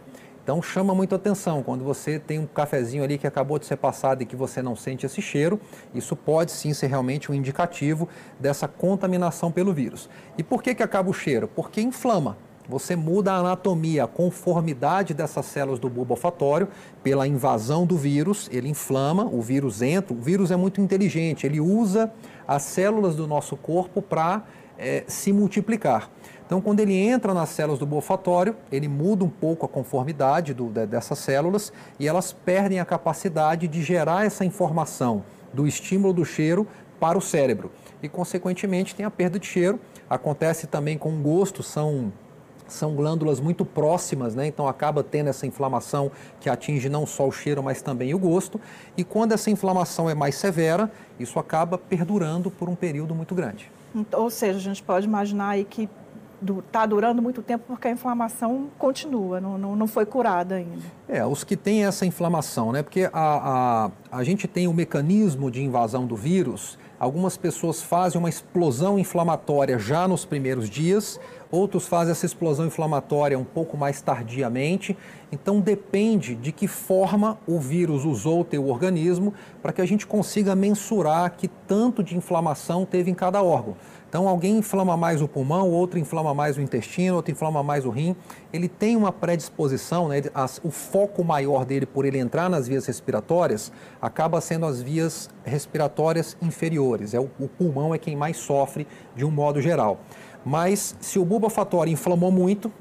Então 0.43 0.61
chama 0.61 0.95
muito 0.95 1.13
atenção 1.13 1.61
quando 1.61 1.83
você 1.83 2.17
tem 2.17 2.39
um 2.39 2.47
cafezinho 2.47 3.03
ali 3.03 3.17
que 3.17 3.27
acabou 3.27 3.59
de 3.59 3.65
ser 3.65 3.77
passado 3.77 4.23
e 4.23 4.25
que 4.25 4.35
você 4.35 4.61
não 4.61 4.75
sente 4.75 5.05
esse 5.05 5.21
cheiro, 5.21 5.59
isso 5.93 6.15
pode 6.15 6.51
sim 6.51 6.73
ser 6.73 6.87
realmente 6.87 7.31
um 7.31 7.35
indicativo 7.35 8.09
dessa 8.39 8.67
contaminação 8.67 9.51
pelo 9.51 9.73
vírus. 9.73 10.09
E 10.37 10.43
por 10.43 10.63
que 10.63 10.73
que 10.73 10.83
acaba 10.83 11.09
o 11.09 11.13
cheiro? 11.13 11.47
Porque 11.47 11.81
inflama. 11.81 12.37
Você 12.69 12.95
muda 12.95 13.33
a 13.33 13.37
anatomia, 13.37 14.05
a 14.05 14.07
conformidade 14.07 15.13
dessas 15.13 15.45
células 15.45 15.79
do 15.79 15.89
bulbo 15.89 16.13
olfatório 16.13 16.69
pela 17.03 17.27
invasão 17.27 17.85
do 17.85 17.97
vírus, 17.97 18.47
ele 18.51 18.69
inflama, 18.69 19.25
o 19.25 19.41
vírus 19.41 19.81
entra, 19.81 20.13
o 20.13 20.21
vírus 20.21 20.51
é 20.51 20.55
muito 20.55 20.79
inteligente, 20.79 21.45
ele 21.45 21.59
usa 21.59 22.13
as 22.47 22.63
células 22.63 23.15
do 23.15 23.27
nosso 23.27 23.57
corpo 23.57 24.01
para 24.01 24.43
é, 24.77 25.03
se 25.07 25.33
multiplicar. 25.33 26.09
Então, 26.51 26.59
quando 26.59 26.81
ele 26.81 26.93
entra 26.93 27.33
nas 27.33 27.47
células 27.47 27.79
do 27.79 27.95
olfatório, 27.95 28.57
ele 28.69 28.89
muda 28.89 29.23
um 29.23 29.29
pouco 29.29 29.65
a 29.65 29.69
conformidade 29.69 30.53
do, 30.53 30.67
dessas 30.67 31.17
células 31.17 31.71
e 31.97 32.05
elas 32.05 32.33
perdem 32.33 32.77
a 32.77 32.83
capacidade 32.83 33.69
de 33.69 33.81
gerar 33.81 34.25
essa 34.25 34.43
informação 34.43 35.23
do 35.53 35.65
estímulo 35.65 36.13
do 36.13 36.25
cheiro 36.25 36.67
para 36.99 37.17
o 37.17 37.21
cérebro. 37.21 37.71
E, 38.03 38.09
consequentemente, 38.09 38.93
tem 38.93 39.05
a 39.05 39.09
perda 39.09 39.39
de 39.39 39.47
cheiro. 39.47 39.79
Acontece 40.09 40.67
também 40.67 40.97
com 40.97 41.13
o 41.13 41.21
gosto, 41.21 41.63
são 41.63 42.11
são 42.67 42.95
glândulas 42.95 43.39
muito 43.39 43.65
próximas, 43.65 44.33
né? 44.33 44.47
então 44.47 44.65
acaba 44.65 45.03
tendo 45.03 45.29
essa 45.29 45.45
inflamação 45.45 46.09
que 46.39 46.49
atinge 46.49 46.87
não 46.87 47.05
só 47.05 47.27
o 47.27 47.31
cheiro, 47.31 47.61
mas 47.61 47.81
também 47.81 48.13
o 48.13 48.19
gosto. 48.19 48.59
E 48.95 49.05
quando 49.05 49.31
essa 49.33 49.49
inflamação 49.49 50.09
é 50.09 50.13
mais 50.13 50.35
severa, 50.35 50.91
isso 51.19 51.37
acaba 51.39 51.77
perdurando 51.77 52.51
por 52.51 52.67
um 52.69 52.75
período 52.75 53.13
muito 53.15 53.35
grande. 53.35 53.69
Ou 54.13 54.29
seja, 54.29 54.57
a 54.57 54.61
gente 54.61 54.81
pode 54.81 55.05
imaginar 55.05 55.49
aí 55.49 55.65
que 55.65 55.89
está 56.59 56.85
durando 56.85 57.21
muito 57.21 57.41
tempo 57.41 57.65
porque 57.67 57.87
a 57.87 57.91
inflamação 57.91 58.67
continua, 58.77 59.39
não, 59.39 59.57
não, 59.57 59.75
não, 59.75 59.87
foi 59.87 60.05
curada 60.05 60.55
ainda. 60.55 60.81
É, 61.07 61.25
os 61.25 61.43
que 61.43 61.55
têm 61.55 61.85
essa 61.85 62.05
inflamação, 62.05 62.71
né? 62.71 62.81
Porque 62.81 63.09
a, 63.13 63.91
a, 64.11 64.19
a 64.19 64.23
gente 64.23 64.47
tem 64.47 64.67
o 64.67 64.73
mecanismo 64.73 65.51
de 65.51 65.63
invasão 65.63 66.05
do 66.05 66.15
vírus, 66.15 66.77
algumas 66.99 67.37
pessoas 67.37 67.81
fazem 67.81 68.19
uma 68.19 68.29
explosão 68.29 68.97
inflamatória 68.97 69.77
já 69.77 70.07
nos 70.07 70.25
primeiros 70.25 70.69
dias, 70.69 71.19
outros 71.51 71.87
fazem 71.87 72.11
essa 72.11 72.25
explosão 72.25 72.65
inflamatória 72.65 73.37
um 73.37 73.43
pouco 73.43 73.77
mais 73.77 74.01
tardiamente. 74.01 74.97
Então 75.31 75.59
depende 75.59 76.35
de 76.35 76.51
que 76.51 76.67
forma 76.67 77.37
o 77.45 77.59
vírus 77.59 78.05
usou 78.05 78.41
o 78.41 78.43
teu 78.45 78.67
organismo 78.67 79.33
para 79.61 79.73
que 79.73 79.81
a 79.81 79.85
gente 79.85 80.07
consiga 80.07 80.55
mensurar 80.55 81.31
que 81.37 81.47
tanto 81.47 82.03
de 82.03 82.17
inflamação 82.17 82.85
teve 82.85 83.11
em 83.11 83.15
cada 83.15 83.43
órgão. 83.43 83.75
Então, 84.11 84.27
alguém 84.27 84.57
inflama 84.57 84.97
mais 84.97 85.21
o 85.21 85.27
pulmão, 85.27 85.69
outro 85.69 85.97
inflama 85.97 86.33
mais 86.33 86.57
o 86.57 86.61
intestino, 86.61 87.15
outro 87.15 87.31
inflama 87.31 87.63
mais 87.63 87.85
o 87.85 87.89
rim. 87.89 88.13
Ele 88.51 88.67
tem 88.67 88.97
uma 88.97 89.09
predisposição, 89.09 90.09
né, 90.09 90.21
o 90.61 90.69
foco 90.69 91.23
maior 91.23 91.63
dele 91.63 91.85
por 91.85 92.03
ele 92.03 92.17
entrar 92.17 92.49
nas 92.49 92.67
vias 92.67 92.85
respiratórias 92.85 93.71
acaba 94.01 94.41
sendo 94.41 94.65
as 94.65 94.81
vias 94.81 95.29
respiratórias 95.45 96.35
inferiores. 96.41 97.13
É 97.13 97.21
o, 97.21 97.29
o 97.39 97.47
pulmão 97.47 97.95
é 97.95 97.97
quem 97.97 98.17
mais 98.17 98.35
sofre 98.35 98.85
de 99.15 99.23
um 99.23 99.31
modo 99.31 99.61
geral. 99.61 100.01
Mas 100.45 100.95
se 100.99 101.19
o 101.19 101.25
bulbo 101.25 101.45
olfatório 101.45 101.91
inflamou 101.91 102.31
muito, 102.31 102.71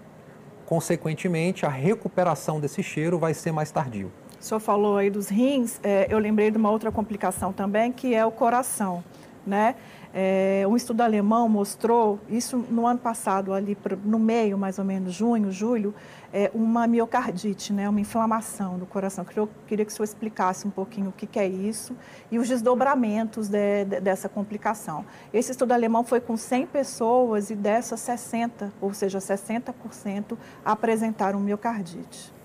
consequentemente 0.66 1.66
a 1.66 1.68
recuperação 1.68 2.60
desse 2.60 2.82
cheiro 2.82 3.18
vai 3.18 3.34
ser 3.34 3.52
mais 3.52 3.70
tardio. 3.70 4.10
O 4.40 4.42
senhor 4.42 4.60
falou 4.60 4.96
aí 4.96 5.10
dos 5.10 5.28
rins, 5.28 5.78
é, 5.82 6.06
eu 6.08 6.18
lembrei 6.18 6.50
de 6.50 6.56
uma 6.56 6.70
outra 6.70 6.90
complicação 6.90 7.52
também, 7.52 7.92
que 7.92 8.14
é 8.14 8.24
o 8.24 8.30
coração, 8.30 9.04
né? 9.46 9.74
É, 10.12 10.64
um 10.68 10.76
estudo 10.76 11.02
alemão 11.02 11.48
mostrou, 11.48 12.18
isso 12.28 12.56
no 12.56 12.86
ano 12.86 12.98
passado, 12.98 13.52
ali 13.52 13.76
no 14.04 14.18
meio, 14.18 14.58
mais 14.58 14.78
ou 14.78 14.84
menos, 14.84 15.12
junho, 15.12 15.52
julho, 15.52 15.94
é, 16.32 16.50
uma 16.52 16.86
miocardite, 16.86 17.72
né, 17.72 17.88
uma 17.88 18.00
inflamação 18.00 18.78
do 18.78 18.86
coração. 18.86 19.24
Eu 19.36 19.48
queria 19.66 19.84
que 19.84 19.92
o 19.92 19.94
senhor 19.94 20.04
explicasse 20.04 20.66
um 20.66 20.70
pouquinho 20.70 21.10
o 21.10 21.12
que, 21.12 21.26
que 21.26 21.38
é 21.38 21.46
isso 21.46 21.96
e 22.30 22.38
os 22.38 22.48
desdobramentos 22.48 23.48
de, 23.48 23.84
de, 23.84 24.00
dessa 24.00 24.28
complicação. 24.28 25.04
Esse 25.32 25.52
estudo 25.52 25.72
alemão 25.72 26.04
foi 26.04 26.20
com 26.20 26.36
100 26.36 26.66
pessoas 26.66 27.50
e 27.50 27.54
dessas 27.54 28.00
60, 28.00 28.72
ou 28.80 28.92
seja, 28.92 29.18
60% 29.18 30.36
apresentaram 30.64 31.38
miocardite. 31.38 32.39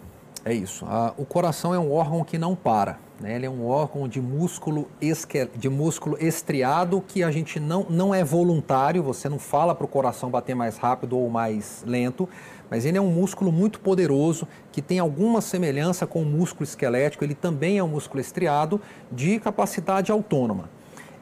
É 0.48 0.54
isso. 0.54 0.86
o 1.18 1.26
coração 1.26 1.74
é 1.74 1.80
um 1.80 1.92
órgão 1.92 2.24
que 2.24 2.38
não 2.38 2.56
para. 2.56 3.00
Né? 3.20 3.36
Ele 3.36 3.48
é 3.48 3.50
um 3.50 3.66
órgão 3.66 4.08
de 4.08 4.22
músculo, 4.22 4.88
esque... 5.02 5.50
de 5.56 5.68
músculo 5.68 6.18
estriado 6.20 7.04
que 7.08 7.24
a 7.24 7.32
gente 7.32 7.60
não, 7.60 7.88
não 7.90 8.14
é 8.14 8.24
voluntário, 8.24 9.02
você 9.02 9.28
não 9.28 9.40
fala 9.40 9.74
para 9.74 9.86
o 9.86 9.88
coração 9.88 10.30
bater 10.30 10.56
mais 10.56 10.78
rápido 10.78 11.18
ou 11.18 11.32
mais 11.32 11.84
lento, 11.88 12.30
mas 12.70 12.86
ele 12.86 12.96
é 12.96 13.02
um 13.02 13.10
músculo 13.10 13.52
muito 13.52 13.80
poderoso 13.80 14.48
que 14.72 14.84
tem 14.84 15.00
alguma 15.00 15.42
semelhança 15.42 16.06
com 16.06 16.22
o 16.22 16.26
músculo 16.26 16.64
esquelético, 16.64 17.24
ele 17.24 17.34
também 17.34 17.80
é 17.80 17.84
um 17.84 17.88
músculo 17.88 18.22
estriado 18.22 18.80
de 19.12 19.40
capacidade 19.40 20.12
autônoma. 20.12 20.70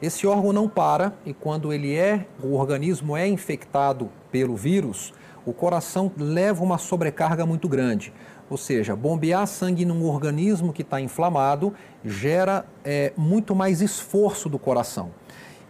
Esse 0.01 0.27
órgão 0.27 0.51
não 0.51 0.67
para 0.67 1.13
e 1.25 1.33
quando 1.33 1.71
ele 1.71 1.95
é, 1.95 2.25
o 2.43 2.55
organismo 2.55 3.15
é 3.15 3.25
infectado 3.25 4.09
pelo 4.29 4.57
vírus, 4.57 5.13
o 5.45 5.53
coração 5.53 6.11
leva 6.17 6.61
uma 6.61 6.77
sobrecarga 6.77 7.45
muito 7.45 7.69
grande. 7.69 8.13
Ou 8.49 8.57
seja, 8.57 8.95
bombear 8.95 9.47
sangue 9.47 9.85
num 9.85 10.05
organismo 10.05 10.73
que 10.73 10.81
está 10.81 10.99
inflamado 10.99 11.73
gera 12.03 12.65
é, 12.83 13.13
muito 13.17 13.55
mais 13.55 13.81
esforço 13.81 14.49
do 14.49 14.59
coração. 14.59 15.11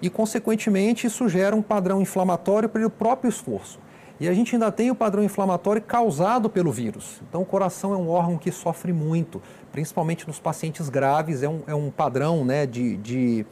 E, 0.02 0.10
consequentemente, 0.10 1.08
isso 1.08 1.30
gera 1.30 1.56
um 1.56 1.62
padrão 1.62 2.02
inflamatório 2.02 2.68
pelo 2.68 2.90
próprio 2.90 3.30
esforço. 3.30 3.80
E 4.20 4.28
a 4.28 4.34
gente 4.34 4.56
ainda 4.56 4.72
tem 4.72 4.92
o 4.92 4.96
padrão 4.96 5.24
inflamatório 5.24 5.82
causado 5.82 6.50
pelo 6.50 6.72
vírus. 6.72 7.22
Então, 7.28 7.42
o 7.42 7.46
coração 7.46 7.94
é 7.94 7.98
um 7.98 8.10
órgão 8.10 8.38
que 8.38 8.52
sofre 8.52 8.94
muito, 8.94 9.42
principalmente 9.72 10.28
nos 10.28 10.40
pacientes 10.40 10.90
graves, 10.90 11.42
é 11.42 11.50
um, 11.50 11.62
é 11.68 11.76
um 11.76 11.90
padrão 11.90 12.46
né, 12.46 12.66
de, 12.66 12.98
de, 12.98 13.46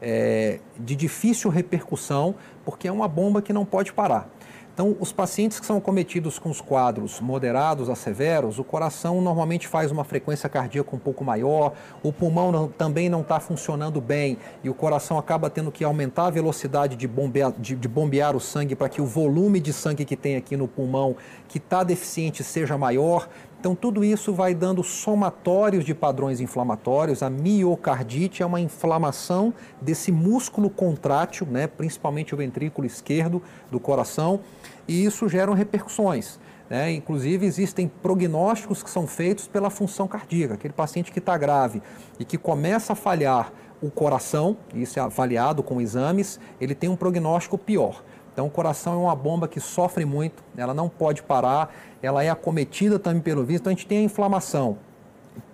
é, 0.00 0.60
de 0.78 0.96
difícil 0.96 1.50
repercussão, 1.50 2.34
porque 2.64 2.88
é 2.88 2.92
uma 2.92 3.08
bomba 3.08 3.42
que 3.42 3.52
não 3.52 3.64
pode 3.64 3.92
parar. 3.92 4.28
Então, 4.76 4.94
os 5.00 5.10
pacientes 5.10 5.58
que 5.58 5.64
são 5.64 5.80
cometidos 5.80 6.38
com 6.38 6.50
os 6.50 6.60
quadros 6.60 7.18
moderados 7.18 7.88
a 7.88 7.94
severos, 7.94 8.58
o 8.58 8.64
coração 8.64 9.22
normalmente 9.22 9.66
faz 9.66 9.90
uma 9.90 10.04
frequência 10.04 10.50
cardíaca 10.50 10.94
um 10.94 10.98
pouco 10.98 11.24
maior, 11.24 11.72
o 12.02 12.12
pulmão 12.12 12.52
não, 12.52 12.68
também 12.68 13.08
não 13.08 13.22
está 13.22 13.40
funcionando 13.40 14.02
bem 14.02 14.36
e 14.62 14.68
o 14.68 14.74
coração 14.74 15.16
acaba 15.16 15.48
tendo 15.48 15.72
que 15.72 15.82
aumentar 15.82 16.26
a 16.26 16.30
velocidade 16.30 16.94
de 16.94 17.08
bombear, 17.08 17.52
de, 17.52 17.74
de 17.74 17.88
bombear 17.88 18.36
o 18.36 18.40
sangue 18.40 18.76
para 18.76 18.90
que 18.90 19.00
o 19.00 19.06
volume 19.06 19.60
de 19.60 19.72
sangue 19.72 20.04
que 20.04 20.14
tem 20.14 20.36
aqui 20.36 20.58
no 20.58 20.68
pulmão, 20.68 21.16
que 21.48 21.56
está 21.56 21.82
deficiente, 21.82 22.44
seja 22.44 22.76
maior. 22.76 23.30
Então, 23.66 23.74
tudo 23.74 24.04
isso 24.04 24.32
vai 24.32 24.54
dando 24.54 24.80
somatórios 24.84 25.84
de 25.84 25.92
padrões 25.92 26.40
inflamatórios. 26.40 27.20
A 27.20 27.28
miocardite 27.28 28.40
é 28.40 28.46
uma 28.46 28.60
inflamação 28.60 29.52
desse 29.82 30.12
músculo 30.12 30.70
contrátil, 30.70 31.48
né, 31.50 31.66
principalmente 31.66 32.32
o 32.32 32.36
ventrículo 32.36 32.86
esquerdo 32.86 33.42
do 33.68 33.80
coração 33.80 34.38
e 34.86 35.04
isso 35.04 35.28
gera 35.28 35.52
repercussões. 35.52 36.38
Né? 36.70 36.92
Inclusive, 36.92 37.44
existem 37.44 37.88
prognósticos 37.88 38.84
que 38.84 38.90
são 38.90 39.04
feitos 39.04 39.48
pela 39.48 39.68
função 39.68 40.06
cardíaca. 40.06 40.54
Aquele 40.54 40.72
paciente 40.72 41.10
que 41.10 41.18
está 41.18 41.36
grave 41.36 41.82
e 42.20 42.24
que 42.24 42.38
começa 42.38 42.92
a 42.92 42.96
falhar 42.96 43.52
o 43.82 43.90
coração, 43.90 44.56
isso 44.74 45.00
é 45.00 45.02
avaliado 45.02 45.60
com 45.60 45.80
exames, 45.80 46.38
ele 46.60 46.74
tem 46.74 46.88
um 46.88 46.94
prognóstico 46.94 47.58
pior. 47.58 48.04
Então, 48.36 48.48
o 48.48 48.50
coração 48.50 48.92
é 48.92 48.96
uma 48.98 49.16
bomba 49.16 49.48
que 49.48 49.58
sofre 49.58 50.04
muito, 50.04 50.44
ela 50.58 50.74
não 50.74 50.90
pode 50.90 51.22
parar, 51.22 51.74
ela 52.02 52.22
é 52.22 52.28
acometida 52.28 52.98
também 52.98 53.22
pelo 53.22 53.42
vírus. 53.42 53.62
Então, 53.62 53.72
a 53.72 53.74
gente 53.74 53.86
tem 53.86 53.96
a 53.96 54.02
inflamação. 54.02 54.76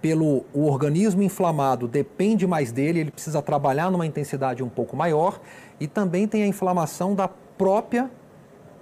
Pelo 0.00 0.44
o 0.52 0.66
organismo 0.66 1.22
inflamado 1.22 1.86
depende 1.86 2.44
mais 2.44 2.72
dele, 2.72 2.98
ele 2.98 3.12
precisa 3.12 3.40
trabalhar 3.40 3.88
numa 3.88 4.04
intensidade 4.04 4.64
um 4.64 4.68
pouco 4.68 4.96
maior, 4.96 5.40
e 5.78 5.86
também 5.86 6.26
tem 6.26 6.42
a 6.42 6.46
inflamação 6.48 7.14
da 7.14 7.28
própria 7.28 8.10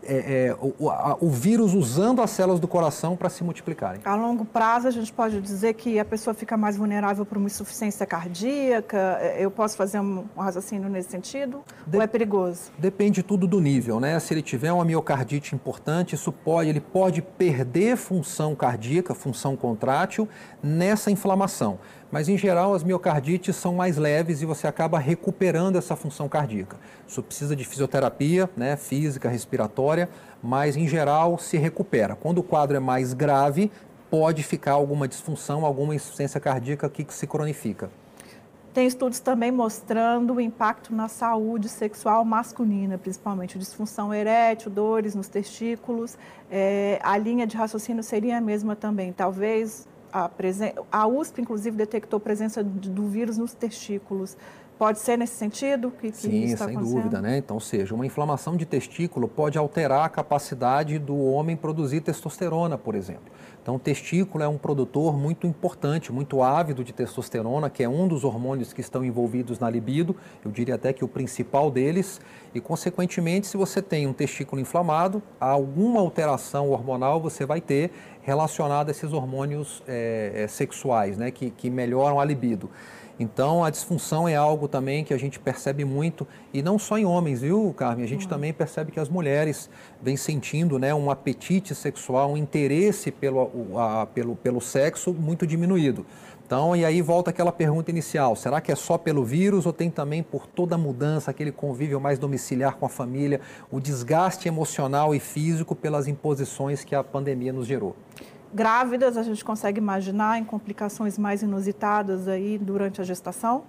é, 0.02 0.46
é, 0.48 0.56
o, 0.60 0.90
a, 0.90 1.16
o, 1.20 1.28
vírus 1.28 1.74
usando 1.74 2.22
as 2.22 2.30
células 2.30 2.60
do 2.60 2.68
coração 2.68 3.16
para 3.16 3.28
se 3.28 3.44
multiplicarem. 3.44 4.00
A 4.04 4.14
longo 4.14 4.44
prazo, 4.44 4.88
a 4.88 4.90
gente 4.90 5.12
pode 5.12 5.40
dizer 5.40 5.74
que 5.74 5.98
a 5.98 6.04
pessoa 6.04 6.34
fica 6.34 6.56
mais 6.56 6.76
vulnerável 6.76 7.24
para 7.24 7.38
uma 7.38 7.46
insuficiência 7.46 8.06
cardíaca? 8.06 9.18
É, 9.20 9.44
eu 9.44 9.50
posso 9.50 9.76
fazer 9.76 10.00
um 10.00 10.24
raciocínio 10.36 10.88
nesse 10.88 11.10
sentido? 11.10 11.62
De 11.86 11.96
ou 11.96 12.02
é 12.02 12.06
perigoso? 12.06 12.72
Depende 12.78 13.22
tudo 13.22 13.46
do 13.46 13.60
nível, 13.60 14.00
né? 14.00 14.18
Se 14.20 14.34
ele 14.34 14.42
tiver 14.42 14.72
uma 14.72 14.84
miocardite 14.84 15.54
importante, 15.54 16.14
isso 16.14 16.32
pode, 16.32 16.68
ele 16.68 16.80
pode 16.80 17.22
perder 17.22 17.96
função 17.96 18.54
cardíaca, 18.54 19.14
função 19.14 19.56
contrátil, 19.56 20.28
nessa 20.62 21.10
inflamação. 21.10 21.78
Mas, 22.10 22.28
em 22.28 22.36
geral, 22.36 22.74
as 22.74 22.82
miocardites 22.82 23.54
são 23.54 23.74
mais 23.74 23.96
leves 23.96 24.42
e 24.42 24.46
você 24.46 24.66
acaba 24.66 24.98
recuperando 24.98 25.76
essa 25.76 25.94
função 25.94 26.28
cardíaca. 26.28 26.76
Isso 27.06 27.22
precisa 27.22 27.54
de 27.54 27.64
fisioterapia, 27.64 28.50
né, 28.56 28.76
física, 28.76 29.28
respiratória, 29.28 30.08
mas, 30.42 30.76
em 30.76 30.88
geral, 30.88 31.38
se 31.38 31.56
recupera. 31.56 32.16
Quando 32.16 32.38
o 32.38 32.42
quadro 32.42 32.76
é 32.76 32.80
mais 32.80 33.12
grave, 33.12 33.70
pode 34.10 34.42
ficar 34.42 34.72
alguma 34.72 35.06
disfunção, 35.06 35.64
alguma 35.64 35.94
insuficiência 35.94 36.40
cardíaca 36.40 36.88
que 36.88 37.06
se 37.14 37.26
cronifica. 37.28 37.88
Tem 38.72 38.86
estudos 38.86 39.18
também 39.18 39.50
mostrando 39.50 40.34
o 40.34 40.40
impacto 40.40 40.94
na 40.94 41.08
saúde 41.08 41.68
sexual 41.68 42.24
masculina, 42.24 42.96
principalmente 42.96 43.58
disfunção 43.58 44.14
erétil, 44.14 44.70
dores 44.70 45.12
nos 45.12 45.26
testículos. 45.26 46.16
É, 46.48 47.00
a 47.02 47.18
linha 47.18 47.48
de 47.48 47.56
raciocínio 47.56 48.02
seria 48.02 48.38
a 48.38 48.40
mesma 48.40 48.76
também. 48.76 49.12
Talvez 49.12 49.88
a, 50.12 50.28
presen... 50.28 50.72
a 50.90 51.06
USP, 51.06 51.40
inclusive, 51.40 51.76
detectou 51.76 52.18
presença 52.20 52.62
do 52.62 53.06
vírus 53.06 53.36
nos 53.38 53.54
testículos. 53.54 54.36
Pode 54.78 54.98
ser 54.98 55.18
nesse 55.18 55.34
sentido 55.34 55.90
que, 55.90 56.10
que 56.10 56.16
Sim, 56.16 56.44
isso 56.44 56.54
está 56.54 56.64
sem 56.64 56.78
dúvida, 56.78 57.20
né? 57.20 57.36
Então, 57.36 57.60
seja, 57.60 57.94
uma 57.94 58.06
inflamação 58.06 58.56
de 58.56 58.64
testículo 58.64 59.28
pode 59.28 59.58
alterar 59.58 60.06
a 60.06 60.08
capacidade 60.08 60.98
do 60.98 61.18
homem 61.18 61.54
produzir 61.54 62.00
testosterona, 62.00 62.78
por 62.78 62.94
exemplo. 62.94 63.30
Então, 63.62 63.76
o 63.76 63.78
testículo 63.78 64.42
é 64.42 64.48
um 64.48 64.56
produtor 64.56 65.16
muito 65.16 65.46
importante, 65.46 66.10
muito 66.10 66.42
ávido 66.42 66.82
de 66.82 66.92
testosterona, 66.92 67.68
que 67.68 67.82
é 67.82 67.88
um 67.88 68.08
dos 68.08 68.24
hormônios 68.24 68.72
que 68.72 68.80
estão 68.80 69.04
envolvidos 69.04 69.58
na 69.58 69.68
libido, 69.68 70.16
eu 70.44 70.50
diria 70.50 70.76
até 70.76 70.92
que 70.92 71.04
o 71.04 71.08
principal 71.08 71.70
deles, 71.70 72.20
e, 72.54 72.60
consequentemente, 72.60 73.46
se 73.46 73.56
você 73.56 73.82
tem 73.82 74.06
um 74.06 74.12
testículo 74.12 74.60
inflamado, 74.60 75.22
alguma 75.38 76.00
alteração 76.00 76.70
hormonal 76.70 77.20
você 77.20 77.44
vai 77.44 77.60
ter 77.60 77.90
relacionada 78.22 78.90
a 78.90 78.92
esses 78.92 79.12
hormônios 79.12 79.82
é, 79.86 80.46
sexuais, 80.48 81.18
né, 81.18 81.30
que, 81.30 81.50
que 81.50 81.68
melhoram 81.68 82.18
a 82.18 82.24
libido. 82.24 82.70
Então, 83.20 83.62
a 83.62 83.68
disfunção 83.68 84.26
é 84.26 84.34
algo 84.34 84.66
também 84.66 85.04
que 85.04 85.12
a 85.12 85.18
gente 85.18 85.38
percebe 85.38 85.84
muito, 85.84 86.26
e 86.54 86.62
não 86.62 86.78
só 86.78 86.96
em 86.96 87.04
homens, 87.04 87.42
viu, 87.42 87.74
Carmen? 87.76 88.02
A 88.02 88.08
gente 88.08 88.22
uhum. 88.22 88.30
também 88.30 88.50
percebe 88.50 88.90
que 88.90 88.98
as 88.98 89.10
mulheres 89.10 89.68
vêm 90.00 90.16
sentindo 90.16 90.78
né, 90.78 90.94
um 90.94 91.10
apetite 91.10 91.74
sexual, 91.74 92.32
um 92.32 92.36
interesse 92.38 93.10
pelo, 93.10 93.78
a, 93.78 94.06
pelo, 94.06 94.34
pelo 94.36 94.58
sexo 94.58 95.12
muito 95.12 95.46
diminuído. 95.46 96.06
Então, 96.46 96.74
e 96.74 96.82
aí 96.82 97.02
volta 97.02 97.28
aquela 97.28 97.52
pergunta 97.52 97.90
inicial: 97.90 98.34
será 98.34 98.58
que 98.58 98.72
é 98.72 98.74
só 98.74 98.96
pelo 98.96 99.22
vírus 99.22 99.66
ou 99.66 99.72
tem 99.72 99.90
também 99.90 100.22
por 100.22 100.46
toda 100.46 100.74
a 100.74 100.78
mudança, 100.78 101.30
aquele 101.30 101.52
convívio 101.52 102.00
mais 102.00 102.18
domiciliar 102.18 102.76
com 102.76 102.86
a 102.86 102.88
família, 102.88 103.40
o 103.70 103.78
desgaste 103.78 104.48
emocional 104.48 105.14
e 105.14 105.20
físico 105.20 105.76
pelas 105.76 106.08
imposições 106.08 106.82
que 106.82 106.94
a 106.94 107.04
pandemia 107.04 107.52
nos 107.52 107.66
gerou? 107.66 107.94
Grávidas, 108.52 109.16
a 109.16 109.22
gente 109.22 109.44
consegue 109.44 109.78
imaginar 109.78 110.38
em 110.38 110.44
complicações 110.44 111.16
mais 111.16 111.42
inusitadas 111.42 112.26
aí 112.26 112.58
durante 112.58 113.00
a 113.00 113.04
gestação? 113.04 113.62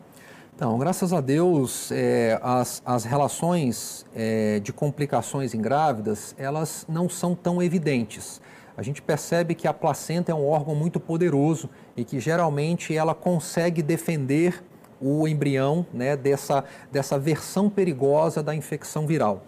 Então, 0.55 0.77
graças 0.77 1.13
a 1.13 1.21
Deus, 1.21 1.91
é, 1.91 2.39
as, 2.41 2.81
as 2.85 3.03
relações 3.03 4.05
é, 4.13 4.59
de 4.59 4.73
complicações 4.73 5.53
em 5.53 5.61
grávidas, 5.61 6.35
elas 6.37 6.85
não 6.89 7.07
são 7.07 7.35
tão 7.35 7.61
evidentes. 7.61 8.41
A 8.75 8.83
gente 8.83 9.01
percebe 9.01 9.53
que 9.53 9.67
a 9.67 9.73
placenta 9.73 10.31
é 10.31 10.35
um 10.35 10.47
órgão 10.47 10.75
muito 10.75 10.99
poderoso 10.99 11.69
e 11.95 12.03
que 12.03 12.19
geralmente 12.19 12.95
ela 12.95 13.13
consegue 13.13 13.81
defender 13.81 14.63
o 14.99 15.27
embrião 15.27 15.85
né, 15.93 16.15
dessa, 16.15 16.63
dessa 16.91 17.17
versão 17.17 17.69
perigosa 17.69 18.41
da 18.43 18.55
infecção 18.55 19.05
viral. 19.07 19.43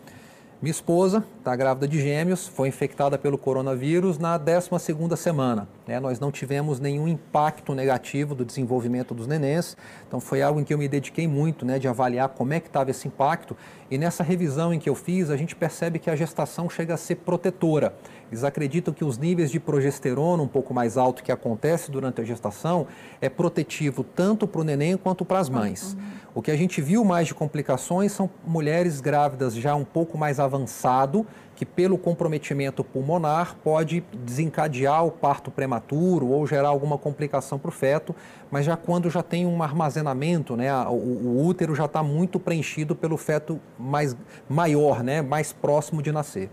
Minha 0.63 0.71
esposa 0.71 1.25
está 1.39 1.53
grávida 1.57 1.85
de 1.85 1.99
gêmeos, 1.99 2.47
foi 2.47 2.69
infectada 2.69 3.17
pelo 3.17 3.37
coronavírus 3.37 4.17
na 4.17 4.39
12ª 4.39 5.13
semana. 5.17 5.67
Né? 5.87 5.99
Nós 5.99 6.19
não 6.19 6.31
tivemos 6.31 6.79
nenhum 6.79 7.07
impacto 7.07 7.75
negativo 7.75 8.33
do 8.33 8.45
desenvolvimento 8.45 9.13
dos 9.13 9.27
nenéns, 9.27 9.75
então 10.07 10.19
foi 10.19 10.41
algo 10.41 10.59
em 10.59 10.63
que 10.63 10.73
eu 10.73 10.77
me 10.77 10.87
dediquei 10.87 11.27
muito, 11.27 11.65
né, 11.65 11.77
de 11.77 11.87
avaliar 11.87 12.29
como 12.29 12.53
é 12.53 12.59
que 12.59 12.67
estava 12.67 12.91
esse 12.91 13.07
impacto. 13.07 13.55
E 13.91 13.97
nessa 13.97 14.23
revisão 14.23 14.73
em 14.73 14.79
que 14.79 14.89
eu 14.89 14.95
fiz, 14.95 15.29
a 15.29 15.37
gente 15.37 15.55
percebe 15.55 15.99
que 15.99 16.09
a 16.09 16.15
gestação 16.15 16.69
chega 16.69 16.93
a 16.93 16.97
ser 16.97 17.15
protetora. 17.15 17.93
Eles 18.31 18.43
acreditam 18.43 18.93
que 18.93 19.03
os 19.03 19.17
níveis 19.17 19.51
de 19.51 19.59
progesterona 19.59 20.41
um 20.41 20.47
pouco 20.47 20.73
mais 20.73 20.97
alto 20.97 21.21
que 21.21 21.31
acontece 21.31 21.91
durante 21.91 22.21
a 22.21 22.23
gestação 22.23 22.87
é 23.21 23.29
protetivo 23.29 24.03
tanto 24.03 24.47
para 24.47 24.61
o 24.61 24.63
neném 24.63 24.97
quanto 24.97 25.23
para 25.23 25.39
as 25.39 25.49
mães. 25.49 25.95
O 26.33 26.41
que 26.41 26.49
a 26.49 26.57
gente 26.57 26.81
viu 26.81 27.05
mais 27.05 27.27
de 27.27 27.35
complicações 27.35 28.11
são 28.11 28.27
mulheres 28.45 28.99
grávidas 28.99 29.53
já 29.53 29.75
um 29.75 29.85
pouco 29.85 30.17
mais 30.17 30.39
avançado, 30.39 31.27
que 31.63 31.65
pelo 31.65 31.97
comprometimento 31.97 32.83
pulmonar 32.83 33.55
pode 33.63 34.03
desencadear 34.13 35.05
o 35.05 35.11
parto 35.11 35.49
prematuro 35.49 36.27
ou 36.27 36.45
gerar 36.45 36.67
alguma 36.67 36.97
complicação 36.97 37.57
para 37.57 37.69
o 37.69 37.71
feto, 37.71 38.13
mas 38.51 38.65
já 38.65 38.75
quando 38.75 39.09
já 39.09 39.23
tem 39.23 39.45
um 39.45 39.63
armazenamento, 39.63 40.57
né, 40.57 40.75
o, 40.87 40.91
o 40.91 41.45
útero 41.45 41.73
já 41.73 41.85
está 41.85 42.03
muito 42.03 42.37
preenchido 42.37 42.95
pelo 42.95 43.15
feto 43.15 43.61
mais 43.79 44.15
maior, 44.49 45.01
né, 45.01 45.21
mais 45.21 45.53
próximo 45.53 46.01
de 46.01 46.11
nascer. 46.11 46.49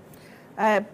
É, 0.57 0.85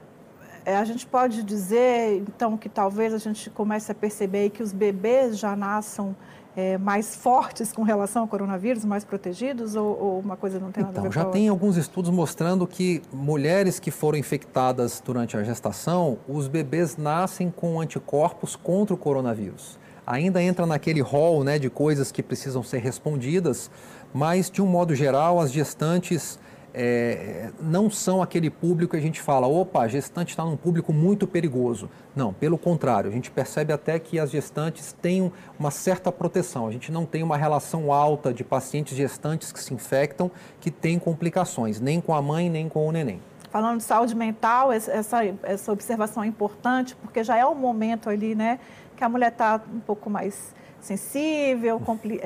é, 0.65 0.77
a 0.77 0.85
gente 0.85 1.07
pode 1.07 1.43
dizer, 1.43 2.23
então, 2.27 2.57
que 2.57 2.71
talvez 2.71 3.13
a 3.13 3.19
gente 3.19 3.51
comece 3.51 3.93
a 3.93 3.95
perceber 3.95 4.49
que 4.49 4.63
os 4.63 4.73
bebês 4.73 5.39
já 5.39 5.55
nasçam 5.55 6.17
é, 6.57 6.79
mais 6.79 7.15
fortes 7.15 7.71
com 7.71 7.83
relação 7.83 8.23
ao 8.23 8.29
coronavírus, 8.29 8.83
mais 8.83 9.05
protegidos, 9.05 9.77
ou, 9.77 9.87
ou 9.87 10.21
uma 10.21 10.37
coisa 10.39 10.59
não 10.59 10.73
tem 10.73 10.83
nada 10.83 10.93
então, 10.93 11.05
a 11.05 11.09
ver 11.09 11.15
com 11.15 11.21
Então, 11.21 11.31
já 11.31 11.31
tem 11.31 11.49
alguns 11.49 11.77
estudos 11.77 12.11
mostrando 12.11 12.67
que 12.67 13.03
mulheres 13.13 13.79
que 13.79 13.91
foram 13.91 14.17
infectadas 14.17 15.03
durante 15.05 15.37
a 15.37 15.43
gestação, 15.43 16.17
os 16.27 16.49
bebês 16.49 16.97
nascem 16.97 17.51
com 17.51 17.79
anticorpos 17.79 18.57
contra 18.57 18.95
o 18.95 18.97
coronavírus. 18.97 19.79
Ainda 20.07 20.43
entra 20.43 20.65
naquele 20.65 21.03
rol 21.03 21.45
né, 21.45 21.59
de 21.59 21.69
coisas 21.69 22.11
que 22.11 22.23
precisam 22.23 22.63
ser 22.63 22.79
respondidas, 22.79 23.71
mas, 24.15 24.49
de 24.49 24.63
um 24.63 24.67
modo 24.67 24.95
geral, 24.95 25.39
as 25.39 25.53
gestantes 25.53 26.39
é, 26.79 27.49
não 27.59 27.89
são 27.91 28.21
aquele 28.21 28.51
público 28.51 28.91
que 28.91 28.99
a 28.99 29.01
gente 29.01 29.23
fala, 29.23 29.47
opa, 29.47 29.89
gestante 29.89 30.31
está 30.31 30.45
num 30.45 30.59
público 30.59 30.93
muito 30.93 31.27
perigoso. 31.27 31.89
Não, 32.15 32.35
pelo 32.35 32.59
contrário, 32.59 33.09
a 33.09 33.13
gente 33.13 33.31
percebe 33.31 33.73
até 33.73 33.99
que 33.99 34.19
as 34.19 34.31
gestantes 34.31 34.93
têm 34.93 35.33
uma 35.59 35.71
certa 35.71 36.13
proteção. 36.13 36.67
A 36.67 36.71
gente 36.71 36.93
não 36.93 37.07
tem 37.07 37.23
uma 37.23 37.37
relação 37.39 37.91
alta 37.91 38.33
de 38.33 38.45
pacientes 38.45 38.95
gestantes 38.95 39.53
que 39.53 39.59
se 39.59 39.73
infectam 39.73 40.31
que 40.61 40.71
têm 40.71 40.99
complicações, 40.99 41.81
nem 41.81 41.99
com 41.99 42.15
a 42.15 42.21
mãe, 42.21 42.51
nem 42.51 42.69
com 42.69 42.87
o 42.87 42.93
neném. 42.93 43.23
Falando 43.51 43.79
de 43.79 43.85
saúde 43.85 44.15
mental, 44.15 44.71
essa, 44.71 45.25
essa 45.43 45.73
observação 45.73 46.23
é 46.23 46.27
importante, 46.27 46.95
porque 46.97 47.25
já 47.25 47.39
é 47.39 47.47
o 47.47 47.55
momento 47.55 48.11
ali, 48.11 48.35
né, 48.35 48.59
que 48.95 49.03
a 49.03 49.09
mulher 49.09 49.33
está 49.33 49.63
um 49.73 49.81
pouco 49.81 50.11
mais 50.11 50.55
sensível, 50.87 51.81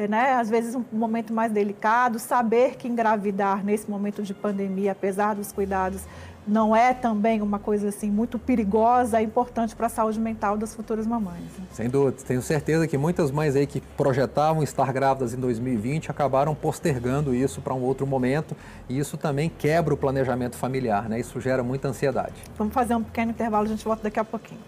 né? 0.08 0.34
às 0.34 0.50
vezes 0.50 0.74
um 0.74 0.84
momento 0.92 1.32
mais 1.32 1.50
delicado, 1.50 2.18
saber 2.18 2.76
que 2.76 2.86
engravidar 2.86 3.64
nesse 3.64 3.90
momento 3.90 4.22
de 4.22 4.34
pandemia, 4.34 4.92
apesar 4.92 5.34
dos 5.34 5.50
cuidados, 5.50 6.02
não 6.46 6.74
é 6.74 6.92
também 6.92 7.42
uma 7.42 7.58
coisa 7.58 7.88
assim 7.88 8.10
muito 8.10 8.38
perigosa, 8.38 9.18
é 9.18 9.22
importante 9.22 9.76
para 9.76 9.86
a 9.86 9.88
saúde 9.88 10.18
mental 10.18 10.56
das 10.56 10.74
futuras 10.74 11.06
mamães. 11.06 11.44
Né? 11.58 11.64
Sem 11.70 11.88
dúvida, 11.88 12.16
tenho 12.26 12.42
certeza 12.42 12.86
que 12.86 12.98
muitas 12.98 13.30
mães 13.30 13.54
aí 13.54 13.66
que 13.66 13.80
projetavam 13.80 14.62
estar 14.62 14.92
grávidas 14.92 15.34
em 15.34 15.36
2020 15.36 16.10
acabaram 16.10 16.54
postergando 16.54 17.34
isso 17.34 17.60
para 17.60 17.74
um 17.74 17.82
outro 17.82 18.06
momento 18.06 18.56
e 18.88 18.98
isso 18.98 19.16
também 19.16 19.50
quebra 19.58 19.94
o 19.94 19.96
planejamento 19.96 20.56
familiar, 20.56 21.08
né? 21.08 21.20
Isso 21.20 21.40
gera 21.40 21.62
muita 21.62 21.88
ansiedade. 21.88 22.34
Vamos 22.56 22.74
fazer 22.74 22.94
um 22.94 23.02
pequeno 23.02 23.30
intervalo, 23.30 23.66
a 23.66 23.68
gente 23.68 23.84
volta 23.84 24.02
daqui 24.02 24.18
a 24.18 24.24
pouquinho. 24.24 24.60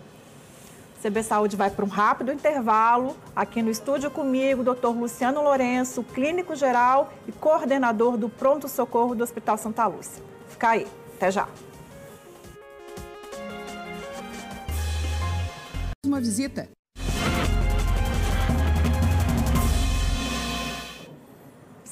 CB 1.02 1.20
Saúde 1.24 1.56
vai 1.56 1.68
para 1.68 1.84
um 1.84 1.88
rápido 1.88 2.30
intervalo. 2.30 3.16
Aqui 3.34 3.60
no 3.60 3.72
estúdio 3.72 4.08
comigo, 4.08 4.62
Dr. 4.62 4.90
Luciano 4.90 5.42
Lourenço, 5.42 6.04
clínico 6.04 6.54
geral 6.54 7.12
e 7.26 7.32
coordenador 7.32 8.16
do 8.16 8.28
Pronto 8.28 8.68
Socorro 8.68 9.12
do 9.12 9.24
Hospital 9.24 9.58
Santa 9.58 9.84
Lúcia. 9.88 10.22
Fica 10.46 10.68
aí, 10.68 10.86
até 11.16 11.28
já. 11.32 11.48
Uma 16.06 16.20
visita. 16.20 16.68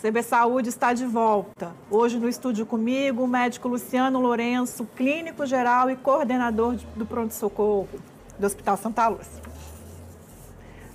CB 0.01 0.23
Saúde 0.23 0.68
está 0.68 0.92
de 0.92 1.05
volta. 1.05 1.75
Hoje 1.90 2.16
no 2.16 2.29
estúdio 2.29 2.64
comigo, 2.64 3.25
o 3.25 3.27
médico 3.27 3.66
Luciano 3.66 4.20
Lourenço, 4.20 4.87
clínico 4.94 5.44
geral 5.44 5.90
e 5.90 5.96
coordenador 5.96 6.77
do 6.94 7.05
pronto-socorro 7.05 7.88
do 8.40 8.46
Hospital 8.46 8.76
Santa 8.76 9.07
Lúcia. 9.07 9.42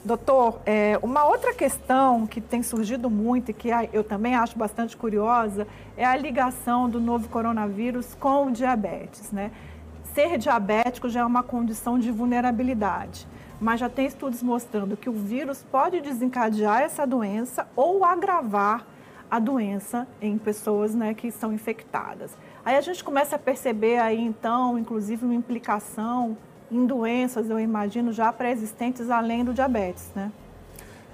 Doutor, 0.04 0.60
é, 0.66 1.00
uma 1.02 1.26
outra 1.26 1.54
questão 1.54 2.28
que 2.28 2.40
tem 2.40 2.62
surgido 2.62 3.10
muito 3.10 3.50
e 3.50 3.54
que 3.54 3.70
eu 3.92 4.04
também 4.04 4.36
acho 4.36 4.58
bastante 4.58 4.96
curiosa 4.96 5.68
é 5.98 6.06
a 6.06 6.16
ligação 6.16 6.90
do 6.90 7.00
novo 7.00 7.28
coronavírus 7.30 8.14
com 8.16 8.48
o 8.48 8.52
diabetes. 8.52 9.32
Né? 9.32 9.52
Ser 10.14 10.38
diabético 10.38 11.10
já 11.10 11.22
é 11.22 11.26
uma 11.26 11.42
condição 11.42 11.98
de 11.98 12.12
vulnerabilidade, 12.12 13.28
mas 13.60 13.80
já 13.80 13.90
tem 13.90 14.06
estudos 14.06 14.44
mostrando 14.44 14.96
que 14.96 15.10
o 15.10 15.14
vírus 15.14 15.66
pode 15.72 16.02
desencadear 16.02 16.82
essa 16.82 17.06
doença 17.06 17.68
ou 17.76 18.06
agravar 18.06 18.86
a 19.30 19.40
doença 19.40 20.08
em 20.22 20.38
pessoas 20.38 20.94
né, 20.94 21.16
que 21.16 21.32
são 21.32 21.52
infectadas. 21.52 22.38
Aí 22.64 22.76
a 22.76 22.82
gente 22.82 23.04
começa 23.04 23.38
a 23.38 23.40
perceber 23.40 23.98
aí 23.98 24.22
então, 24.22 24.78
inclusive, 24.78 25.26
uma 25.26 25.34
implicação 25.34 26.38
em 26.72 26.86
doenças, 26.86 27.50
eu 27.50 27.60
imagino, 27.60 28.12
já 28.12 28.32
pré-existentes 28.32 29.10
além 29.10 29.44
do 29.44 29.54
diabetes, 29.54 30.06
né? 30.16 30.32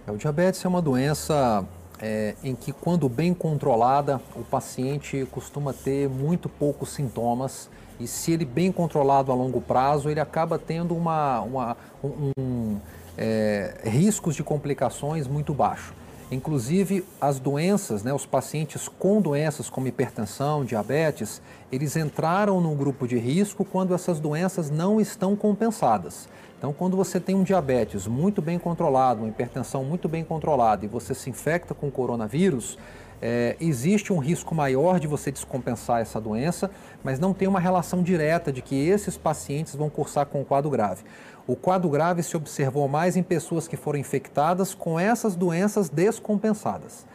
É, 0.08 0.12
o 0.12 0.18
diabetes 0.18 0.64
é 0.64 0.68
uma 0.68 0.82
doença 0.82 1.66
é, 2.00 2.36
em 2.44 2.56
que, 2.56 2.72
quando 2.72 3.08
bem 3.08 3.34
controlada, 3.34 4.20
o 4.36 4.44
paciente 4.44 5.28
costuma 5.32 5.74
ter 5.74 6.10
muito 6.10 6.50
poucos 6.50 6.90
sintomas 6.90 7.70
e 8.00 8.08
se 8.08 8.32
ele 8.32 8.46
bem 8.46 8.72
controlado 8.72 9.32
a 9.32 9.36
longo 9.36 9.62
prazo, 9.62 10.10
ele 10.10 10.20
acaba 10.20 10.58
tendo 10.58 10.96
uma, 10.96 11.42
uma 11.42 11.78
um, 12.04 12.32
um 12.40 12.78
é, 13.16 13.82
riscos 13.84 14.36
de 14.36 14.44
complicações 14.44 15.28
muito 15.28 15.54
baixos. 15.54 15.94
Inclusive, 16.32 17.04
as 17.20 17.40
doenças, 17.40 18.04
né, 18.04 18.14
os 18.14 18.26
pacientes 18.26 18.88
com 18.88 19.22
doenças 19.22 19.70
como 19.70 19.90
hipertensão, 19.90 20.64
diabetes, 20.64 21.42
eles 21.70 21.98
entraram 21.98 22.62
no 22.62 22.74
grupo 22.74 23.06
de 23.06 23.18
risco 23.18 23.66
quando 23.66 23.94
essas 23.94 24.18
doenças 24.18 24.72
não 24.72 25.02
estão 25.02 25.36
compensadas. 25.36 26.30
Então, 26.58 26.72
quando 26.72 26.96
você 26.96 27.20
tem 27.20 27.36
um 27.36 27.44
diabetes 27.44 28.08
muito 28.08 28.42
bem 28.42 28.58
controlado, 28.58 29.24
uma 29.24 29.30
hipertensão 29.30 29.84
muito 29.84 30.08
bem 30.08 30.24
controlada 30.24 30.86
e 30.86 30.88
você 30.88 31.14
se 31.14 31.30
infecta 31.30 31.74
com 31.74 31.92
coronavírus, 31.92 32.78
é, 33.22 33.56
existe 33.62 34.12
um 34.12 34.18
risco 34.18 34.56
maior 34.56 35.00
de 35.00 35.08
você 35.08 35.32
descompensar 35.32 36.02
essa 36.02 36.20
doença, 36.20 36.72
mas 37.04 37.20
não 37.20 37.34
tem 37.34 37.48
uma 37.48 37.60
relação 37.60 38.02
direta 38.02 38.52
de 38.52 38.62
que 38.62 38.76
esses 38.76 39.18
pacientes 39.18 39.76
vão 39.76 39.90
cursar 39.90 40.26
com 40.26 40.42
um 40.42 40.44
quadro 40.44 40.70
grave. 40.70 41.04
O 41.46 41.56
quadro 41.56 41.90
grave 41.90 42.24
se 42.24 42.36
observou 42.36 42.88
mais 42.88 43.16
em 43.16 43.24
pessoas 43.24 43.68
que 43.68 43.78
foram 43.78 44.00
infectadas 44.00 44.74
com 44.74 45.00
essas 45.00 45.36
doenças 45.36 45.90
descompensadas. 45.90 47.06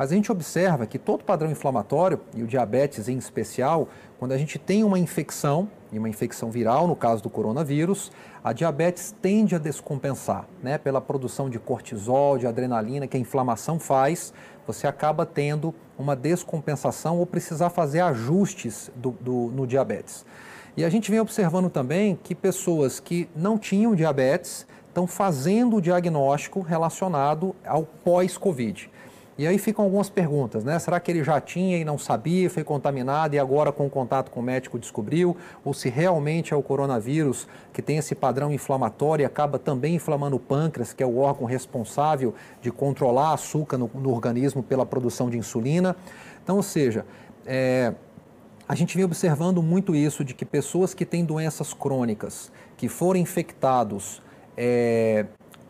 Mas 0.00 0.10
a 0.10 0.14
gente 0.14 0.32
observa 0.32 0.86
que 0.86 0.98
todo 0.98 1.22
padrão 1.22 1.50
inflamatório, 1.50 2.22
e 2.34 2.42
o 2.42 2.46
diabetes 2.46 3.06
em 3.06 3.18
especial, 3.18 3.86
quando 4.18 4.32
a 4.32 4.38
gente 4.38 4.58
tem 4.58 4.82
uma 4.82 4.98
infecção, 4.98 5.68
e 5.92 5.98
uma 5.98 6.08
infecção 6.08 6.50
viral, 6.50 6.88
no 6.88 6.96
caso 6.96 7.22
do 7.22 7.28
coronavírus, 7.28 8.10
a 8.42 8.54
diabetes 8.54 9.14
tende 9.20 9.54
a 9.54 9.58
descompensar, 9.58 10.46
né? 10.62 10.78
Pela 10.78 11.02
produção 11.02 11.50
de 11.50 11.58
cortisol, 11.58 12.38
de 12.38 12.46
adrenalina 12.46 13.06
que 13.06 13.18
a 13.18 13.20
inflamação 13.20 13.78
faz, 13.78 14.32
você 14.66 14.86
acaba 14.86 15.26
tendo 15.26 15.74
uma 15.98 16.16
descompensação 16.16 17.18
ou 17.18 17.26
precisar 17.26 17.68
fazer 17.68 18.00
ajustes 18.00 18.90
do, 18.96 19.10
do, 19.10 19.52
no 19.54 19.66
diabetes. 19.66 20.24
E 20.78 20.82
a 20.82 20.88
gente 20.88 21.10
vem 21.10 21.20
observando 21.20 21.68
também 21.68 22.18
que 22.24 22.34
pessoas 22.34 23.00
que 23.00 23.28
não 23.36 23.58
tinham 23.58 23.94
diabetes 23.94 24.66
estão 24.88 25.06
fazendo 25.06 25.76
o 25.76 25.80
diagnóstico 25.82 26.62
relacionado 26.62 27.54
ao 27.66 27.84
pós-Covid. 27.84 28.88
E 29.40 29.46
aí 29.46 29.56
ficam 29.56 29.86
algumas 29.86 30.10
perguntas, 30.10 30.64
né? 30.64 30.78
Será 30.78 31.00
que 31.00 31.10
ele 31.10 31.24
já 31.24 31.40
tinha 31.40 31.78
e 31.78 31.82
não 31.82 31.96
sabia, 31.96 32.50
foi 32.50 32.62
contaminado 32.62 33.34
e 33.34 33.38
agora 33.38 33.72
com 33.72 33.88
contato 33.88 34.30
com 34.30 34.40
o 34.40 34.42
médico 34.42 34.78
descobriu? 34.78 35.34
Ou 35.64 35.72
se 35.72 35.88
realmente 35.88 36.52
é 36.52 36.56
o 36.58 36.62
coronavírus 36.62 37.48
que 37.72 37.80
tem 37.80 37.96
esse 37.96 38.14
padrão 38.14 38.52
inflamatório 38.52 39.22
e 39.22 39.24
acaba 39.24 39.58
também 39.58 39.94
inflamando 39.94 40.36
o 40.36 40.38
pâncreas, 40.38 40.92
que 40.92 41.02
é 41.02 41.06
o 41.06 41.16
órgão 41.16 41.46
responsável 41.46 42.34
de 42.60 42.70
controlar 42.70 43.32
açúcar 43.32 43.78
no, 43.78 43.90
no 43.94 44.12
organismo 44.12 44.62
pela 44.62 44.84
produção 44.84 45.30
de 45.30 45.38
insulina. 45.38 45.96
Então, 46.44 46.56
ou 46.56 46.62
seja, 46.62 47.06
é, 47.46 47.94
a 48.68 48.74
gente 48.74 48.94
vem 48.94 49.06
observando 49.06 49.62
muito 49.62 49.94
isso 49.94 50.22
de 50.22 50.34
que 50.34 50.44
pessoas 50.44 50.92
que 50.92 51.06
têm 51.06 51.24
doenças 51.24 51.72
crônicas, 51.72 52.52
que 52.76 52.90
foram 52.90 53.18
infectados 53.18 54.20
é, 54.54 55.24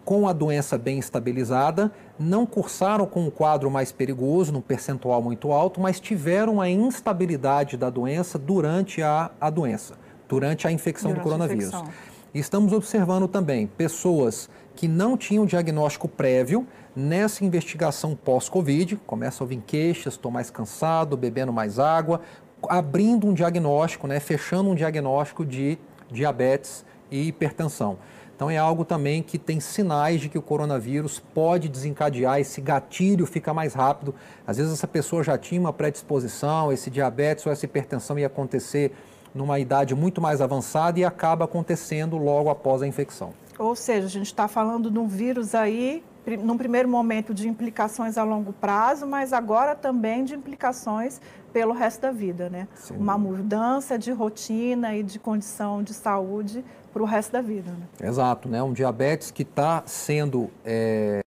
com 0.05 0.27
a 0.27 0.33
doença 0.33 0.77
bem 0.79 0.99
estabilizada, 0.99 1.93
não 2.19 2.45
cursaram 2.47 3.07
com 3.07 3.25
um 3.25 3.31
quadro 3.31 3.71
mais 3.71 3.93
perigoso, 3.93 4.53
num 4.53 4.61
percentual 4.61 5.23
muito 5.23 5.53
alto, 5.53 5.81
mas 5.81 6.01
tiveram 6.01 6.61
a 6.61 6.69
instabilidade 6.69 7.77
da 7.77 7.91
doença 7.91 8.39
durante 8.39 9.03
a, 9.03 9.31
a 9.41 9.51
doença, 9.51 9.95
durante 10.29 10.67
a 10.67 10.73
infecção 10.73 11.11
durante 11.11 11.23
do 11.23 11.25
coronavírus. 11.25 11.69
Infecção. 11.69 11.89
Estamos 12.33 12.73
observando 12.73 13.27
também 13.27 13.67
pessoas 13.67 14.49
que 14.77 14.87
não 14.87 15.17
tinham 15.17 15.45
diagnóstico 15.45 16.09
prévio 16.09 16.67
nessa 16.95 17.45
investigação 17.45 18.17
pós-Covid, 18.17 18.97
começam 19.07 19.45
a 19.45 19.47
ouvir 19.47 19.63
queixas, 19.67 20.15
estou 20.15 20.31
mais 20.31 20.51
cansado, 20.51 21.17
bebendo 21.17 21.53
mais 21.53 21.79
água, 21.79 22.21
abrindo 22.69 23.27
um 23.27 23.35
diagnóstico, 23.35 24.07
né, 24.07 24.21
fechando 24.21 24.71
um 24.71 24.75
diagnóstico 24.75 25.45
de 25.45 25.79
diabetes 26.11 26.85
e 27.11 27.29
hipertensão. 27.29 27.99
Então 28.41 28.51
é 28.51 28.57
algo 28.57 28.87
também 28.87 29.23
que 29.23 29.39
tem 29.39 29.61
sinais 29.61 30.19
de 30.19 30.31
que 30.31 30.39
o 30.39 30.41
coronavírus 30.41 31.19
pode 31.35 31.69
desencadear, 31.69 32.41
esse 32.41 32.59
gatilho 32.59 33.27
fica 33.27 33.53
mais 33.53 33.75
rápido. 33.75 34.15
Às 34.47 34.57
vezes 34.57 34.73
essa 34.73 34.89
pessoa 34.89 35.23
já 35.23 35.37
tinha 35.37 35.61
uma 35.61 35.75
predisposição, 35.75 36.73
esse 36.73 36.89
diabetes 36.89 37.45
ou 37.45 37.53
essa 37.53 37.67
hipertensão 37.67 38.19
ia 38.19 38.29
acontecer 38.29 38.93
numa 39.35 39.59
idade 39.59 39.95
muito 39.95 40.23
mais 40.23 40.41
avançada 40.41 40.99
e 40.99 41.05
acaba 41.05 41.45
acontecendo 41.45 42.17
logo 42.17 42.49
após 42.49 42.81
a 42.81 42.87
infecção. 42.87 43.35
Ou 43.59 43.77
seja, 43.77 44.07
a 44.07 44.11
gente 44.11 44.29
está 44.29 44.49
falando 44.49 44.91
de 44.91 44.99
um 44.99 45.07
vírus 45.07 45.55
aí, 45.55 46.03
num 46.37 46.57
primeiro 46.57 46.89
momento 46.89 47.33
de 47.35 47.49
implicações 47.49 48.19
a 48.19 48.25
longo 48.25 48.53
prazo, 48.53 49.07
mas 49.07 49.33
agora 49.33 49.75
também 49.75 50.25
de 50.25 50.35
implicações 50.35 51.21
pelo 51.53 51.73
resto 51.73 52.03
da 52.03 52.13
vida, 52.13 52.49
né? 52.49 52.69
Sim. 52.75 52.97
Uma 52.97 53.19
mudança 53.19 53.99
de 53.99 54.13
rotina 54.13 54.95
e 54.97 55.03
de 55.03 55.19
condição 55.19 55.83
de 55.83 55.93
saúde 55.93 56.65
para 56.93 57.03
o 57.03 57.07
resto 57.07 57.33
da 57.33 57.41
vida. 57.41 57.71
Né? 57.71 58.09
Exato, 58.09 58.49
né? 58.49 58.63
Um 58.63 58.73
diabetes 58.73 59.31
que 59.31 59.43
está 59.43 59.83
sendo 59.87 60.51
é, 60.65 61.21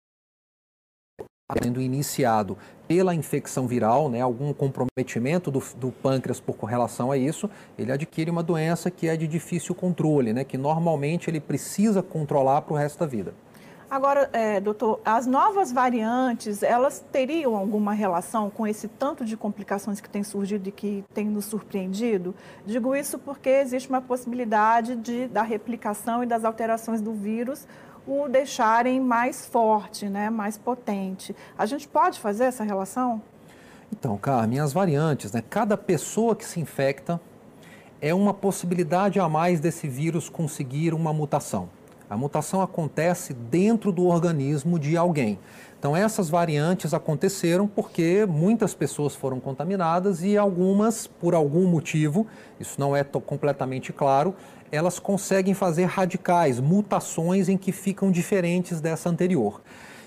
sendo 1.62 1.82
iniciado 1.82 2.58
pela 2.88 3.14
infecção 3.14 3.68
viral, 3.68 4.10
né, 4.10 4.22
algum 4.22 4.54
comprometimento 4.54 5.52
do, 5.52 5.62
do, 5.78 5.92
pâncreas 5.92 6.40
por 6.40 6.56
relação 6.66 7.12
a 7.12 7.18
isso, 7.18 7.50
ele 7.78 7.92
adquire 7.92 8.30
uma 8.30 8.44
doença 8.44 8.90
que 8.90 9.08
é 9.08 9.16
de 9.16 9.28
difícil 9.28 9.76
controle, 9.76 10.34
né, 10.34 10.44
que 10.44 10.58
normalmente 10.58 11.30
ele 11.30 11.40
precisa 11.40 12.02
controlar 12.02 12.62
para 12.62 12.74
o 12.74 12.78
resto 12.78 13.00
da 13.00 13.06
vida. 13.06 13.34
Agora, 13.94 14.28
é, 14.34 14.60
doutor, 14.60 15.00
as 15.06 15.28
novas 15.28 15.72
variantes, 15.72 16.64
elas 16.64 17.06
teriam 17.12 17.56
alguma 17.56 17.94
relação 17.94 18.50
com 18.50 18.66
esse 18.66 18.88
tanto 18.88 19.24
de 19.24 19.38
complicações 19.38 20.02
que 20.02 20.10
tem 20.10 20.24
surgido 20.24 20.68
e 20.68 20.72
que 20.72 21.06
tem 21.14 21.28
nos 21.28 21.46
surpreendido? 21.46 22.34
Digo 22.66 22.96
isso 22.96 23.20
porque 23.20 23.50
existe 23.50 23.88
uma 23.90 24.02
possibilidade 24.02 24.96
de, 24.96 25.28
da 25.28 25.44
replicação 25.44 26.24
e 26.24 26.26
das 26.26 26.44
alterações 26.44 27.02
do 27.02 27.14
vírus 27.14 27.68
o 28.08 28.28
deixarem 28.28 29.00
mais 29.00 29.46
forte, 29.46 30.10
né, 30.10 30.28
mais 30.28 30.58
potente. 30.58 31.36
A 31.56 31.68
gente 31.68 31.88
pode 31.88 32.20
fazer 32.20 32.46
essa 32.46 32.64
relação? 32.64 33.22
Então, 33.92 34.18
Carmen, 34.18 34.60
as 34.60 34.74
variantes, 34.74 35.32
né, 35.32 35.44
cada 35.48 35.78
pessoa 35.78 36.36
que 36.36 36.46
se 36.46 36.60
infecta 36.60 37.22
é 38.02 38.12
uma 38.12 38.34
possibilidade 38.34 39.20
a 39.20 39.30
mais 39.30 39.60
desse 39.60 39.88
vírus 39.88 40.30
conseguir 40.30 40.96
uma 40.96 41.14
mutação. 41.14 41.70
A 42.10 42.18
mutação 42.18 42.62
acontece 42.62 43.34
dentro 43.34 43.92
do 43.92 44.06
organismo 44.06 44.78
de 44.78 44.96
alguém. 44.96 45.40
Então, 45.80 45.98
essas 45.98 46.30
variantes 46.30 46.94
aconteceram 46.94 47.68
porque 47.68 48.26
muitas 48.26 48.74
pessoas 48.74 49.16
foram 49.16 49.40
contaminadas 49.40 50.24
e 50.24 50.38
algumas, 50.38 51.08
por 51.08 51.36
algum 51.36 51.68
motivo, 51.68 52.26
isso 52.60 52.80
não 52.80 52.96
é 52.96 53.04
completamente 53.04 53.92
claro, 53.92 54.34
elas 54.72 54.98
conseguem 54.98 55.54
fazer 55.54 55.84
radicais, 55.84 56.60
mutações 56.60 57.50
em 57.50 57.58
que 57.58 57.72
ficam 57.72 58.12
diferentes 58.12 58.80
dessa 58.80 59.10
anterior. 59.10 59.62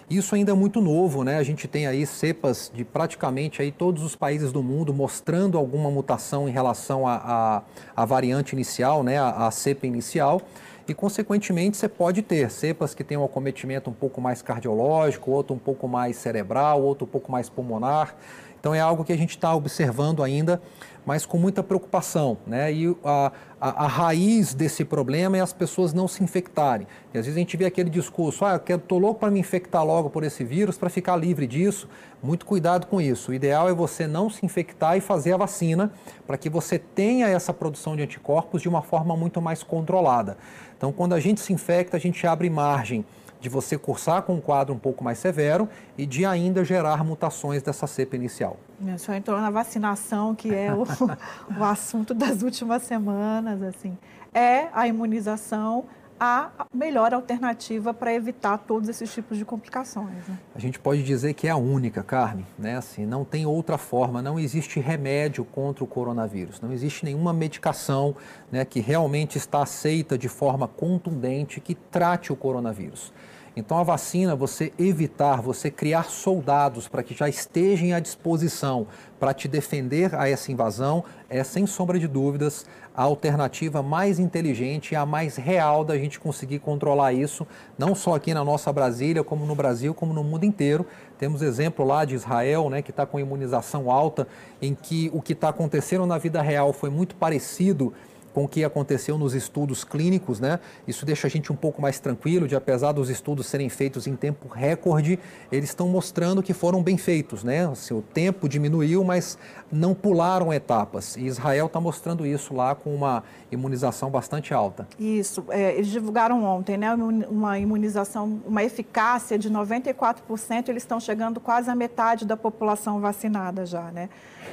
Isso 0.08 0.34
ainda 0.36 0.52
é 0.52 0.54
muito 0.54 0.80
novo, 0.80 1.24
né? 1.24 1.36
A 1.36 1.42
gente 1.42 1.66
tem 1.66 1.86
aí 1.86 2.06
cepas 2.06 2.70
de 2.72 2.84
praticamente 2.84 3.60
aí 3.60 3.72
todos 3.72 4.04
os 4.04 4.14
países 4.14 4.52
do 4.52 4.62
mundo 4.62 4.94
mostrando 4.94 5.58
alguma 5.58 5.90
mutação 5.90 6.48
em 6.48 6.52
relação 6.52 7.06
à 7.06 7.62
variante 8.06 8.52
inicial, 8.52 9.02
né? 9.02 9.18
A, 9.18 9.48
a 9.48 9.50
cepa 9.50 9.86
inicial 9.86 10.40
e, 10.88 10.94
consequentemente, 10.94 11.76
você 11.76 11.88
pode 11.88 12.22
ter 12.22 12.50
cepas 12.50 12.94
que 12.94 13.02
têm 13.02 13.16
um 13.16 13.24
acometimento 13.24 13.90
um 13.90 13.92
pouco 13.92 14.20
mais 14.20 14.40
cardiológico, 14.40 15.30
outro 15.30 15.54
um 15.54 15.58
pouco 15.58 15.88
mais 15.88 16.16
cerebral, 16.16 16.82
outro 16.82 17.06
um 17.06 17.08
pouco 17.08 17.30
mais 17.30 17.48
pulmonar. 17.48 18.14
Então 18.60 18.74
é 18.74 18.80
algo 18.80 19.04
que 19.04 19.12
a 19.12 19.16
gente 19.16 19.30
está 19.30 19.54
observando 19.54 20.22
ainda, 20.22 20.60
mas 21.06 21.24
com 21.24 21.38
muita 21.38 21.62
preocupação. 21.62 22.36
Né? 22.44 22.72
E 22.72 22.96
a, 23.04 23.32
a, 23.60 23.84
a, 23.84 23.86
raiz 23.86 24.52
desse 24.52 24.84
problema 24.84 25.36
é 25.36 25.40
as 25.40 25.52
pessoas 25.52 25.94
não 25.94 26.08
se 26.08 26.22
infectarem. 26.24 26.86
E 27.14 27.18
às 27.18 27.24
vezes 27.24 27.36
a 27.36 27.38
gente 27.38 27.56
vê 27.56 27.64
aquele 27.64 27.88
discurso, 27.88 28.44
ah, 28.44 28.60
eu 28.68 28.76
estou 28.76 28.98
louco 28.98 29.20
para 29.20 29.30
me 29.30 29.38
infectar 29.38 29.84
logo 29.84 30.10
por 30.10 30.24
esse 30.24 30.42
vírus, 30.42 30.76
para 30.76 30.90
ficar 30.90 31.14
livre 31.14 31.46
disso. 31.46 31.88
Muito 32.20 32.44
cuidado 32.44 32.88
com 32.88 33.00
isso. 33.00 33.30
O 33.30 33.34
ideal 33.34 33.68
é 33.68 33.72
você 33.72 34.08
não 34.08 34.28
se 34.28 34.44
infectar 34.44 34.96
e 34.96 35.00
fazer 35.00 35.32
a 35.32 35.36
vacina 35.36 35.92
para 36.26 36.36
que 36.36 36.50
você 36.50 36.76
tenha 36.76 37.28
essa 37.28 37.54
produção 37.54 37.94
de 37.94 38.02
anticorpos 38.02 38.60
de 38.60 38.68
uma 38.68 38.82
forma 38.82 39.16
muito 39.16 39.40
mais 39.40 39.62
controlada. 39.62 40.36
Então, 40.76 40.92
quando 40.92 41.14
a 41.14 41.20
gente 41.20 41.40
se 41.40 41.52
infecta, 41.52 41.96
a 41.96 42.00
gente 42.00 42.26
abre 42.26 42.50
margem 42.50 43.04
de 43.40 43.48
você 43.48 43.76
cursar 43.76 44.22
com 44.22 44.34
um 44.34 44.40
quadro 44.40 44.74
um 44.74 44.78
pouco 44.78 45.04
mais 45.04 45.18
severo 45.18 45.68
e 45.96 46.06
de 46.06 46.24
ainda 46.24 46.64
gerar 46.64 47.04
mutações 47.04 47.62
dessa 47.62 47.86
cepa 47.86 48.16
inicial. 48.16 48.56
O 48.80 48.98
senhor 48.98 49.16
entrou 49.16 49.40
na 49.40 49.50
vacinação, 49.50 50.34
que 50.34 50.54
é 50.54 50.72
o, 50.72 50.84
o 51.58 51.64
assunto 51.64 52.14
das 52.14 52.42
últimas 52.42 52.82
semanas, 52.82 53.62
assim. 53.62 53.96
É 54.34 54.68
a 54.72 54.86
imunização 54.86 55.84
a 56.18 56.50
melhor 56.72 57.12
alternativa 57.12 57.92
para 57.92 58.12
evitar 58.12 58.58
todos 58.58 58.88
esses 58.88 59.12
tipos 59.12 59.36
de 59.36 59.44
complicações. 59.44 60.26
Né? 60.26 60.38
A 60.54 60.58
gente 60.58 60.78
pode 60.78 61.02
dizer 61.02 61.34
que 61.34 61.46
é 61.46 61.50
a 61.50 61.56
única, 61.56 62.02
Carmen, 62.02 62.46
né? 62.58 62.76
Assim, 62.76 63.04
não 63.04 63.24
tem 63.24 63.44
outra 63.44 63.76
forma, 63.76 64.22
não 64.22 64.38
existe 64.38 64.80
remédio 64.80 65.44
contra 65.44 65.84
o 65.84 65.86
coronavírus, 65.86 66.60
não 66.60 66.72
existe 66.72 67.04
nenhuma 67.04 67.32
medicação 67.32 68.16
né, 68.50 68.64
que 68.64 68.80
realmente 68.80 69.36
está 69.36 69.62
aceita 69.62 70.16
de 70.16 70.28
forma 70.28 70.66
contundente 70.66 71.60
que 71.60 71.74
trate 71.74 72.32
o 72.32 72.36
coronavírus. 72.36 73.12
Então, 73.58 73.78
a 73.78 73.82
vacina, 73.82 74.36
você 74.36 74.70
evitar, 74.78 75.40
você 75.40 75.70
criar 75.70 76.10
soldados 76.10 76.88
para 76.88 77.02
que 77.02 77.14
já 77.14 77.26
estejam 77.26 77.96
à 77.96 78.00
disposição 78.00 78.86
para 79.18 79.32
te 79.32 79.48
defender 79.48 80.14
a 80.14 80.28
essa 80.28 80.52
invasão, 80.52 81.02
é 81.26 81.42
sem 81.42 81.66
sombra 81.66 81.98
de 81.98 82.06
dúvidas 82.06 82.66
a 82.94 83.02
alternativa 83.02 83.82
mais 83.82 84.18
inteligente 84.18 84.92
e 84.92 84.96
a 84.96 85.06
mais 85.06 85.36
real 85.36 85.86
da 85.86 85.96
gente 85.96 86.20
conseguir 86.20 86.58
controlar 86.58 87.14
isso, 87.14 87.46
não 87.78 87.94
só 87.94 88.14
aqui 88.14 88.34
na 88.34 88.44
nossa 88.44 88.70
Brasília, 88.70 89.24
como 89.24 89.46
no 89.46 89.54
Brasil, 89.54 89.94
como 89.94 90.12
no 90.12 90.22
mundo 90.22 90.44
inteiro. 90.44 90.84
Temos 91.18 91.40
exemplo 91.40 91.82
lá 91.82 92.04
de 92.04 92.14
Israel, 92.14 92.68
né, 92.68 92.82
que 92.82 92.90
está 92.90 93.06
com 93.06 93.18
imunização 93.18 93.90
alta, 93.90 94.28
em 94.60 94.74
que 94.74 95.10
o 95.14 95.22
que 95.22 95.32
está 95.32 95.48
acontecendo 95.48 96.04
na 96.04 96.18
vida 96.18 96.42
real 96.42 96.74
foi 96.74 96.90
muito 96.90 97.16
parecido 97.16 97.94
com 98.36 98.44
o 98.44 98.48
que 98.48 98.62
aconteceu 98.62 99.16
nos 99.16 99.32
estudos 99.32 99.82
clínicos, 99.82 100.38
né? 100.38 100.60
Isso 100.86 101.06
deixa 101.06 101.26
a 101.26 101.30
gente 101.30 101.50
um 101.50 101.56
pouco 101.56 101.80
mais 101.80 101.98
tranquilo, 101.98 102.46
de 102.46 102.54
apesar 102.54 102.92
dos 102.92 103.08
estudos 103.08 103.46
serem 103.46 103.70
feitos 103.70 104.06
em 104.06 104.14
tempo 104.14 104.46
recorde, 104.46 105.18
eles 105.50 105.70
estão 105.70 105.88
mostrando 105.88 106.42
que 106.42 106.52
foram 106.52 106.82
bem 106.82 106.98
feitos, 106.98 107.42
né? 107.42 107.66
O 107.90 108.02
tempo 108.02 108.46
diminuiu, 108.46 109.02
mas 109.02 109.38
não 109.72 109.94
pularam 109.94 110.52
etapas. 110.52 111.16
E 111.16 111.24
Israel 111.24 111.64
está 111.64 111.80
mostrando 111.80 112.26
isso 112.26 112.52
lá 112.52 112.74
com 112.74 112.94
uma 112.94 113.24
imunização 113.50 114.10
bastante 114.10 114.52
alta. 114.52 114.86
Isso, 115.00 115.42
é, 115.48 115.72
eles 115.72 115.86
divulgaram 115.86 116.44
ontem, 116.44 116.76
né? 116.76 116.92
Uma 116.94 117.58
imunização, 117.58 118.42
uma 118.44 118.62
eficácia 118.62 119.38
de 119.38 119.50
94%, 119.50 120.68
eles 120.68 120.82
estão 120.82 121.00
chegando 121.00 121.40
quase 121.40 121.70
à 121.70 121.74
metade 121.74 122.26
da 122.26 122.36
população 122.36 123.00
vacinada 123.00 123.64
já, 123.64 123.90
né? 123.90 124.10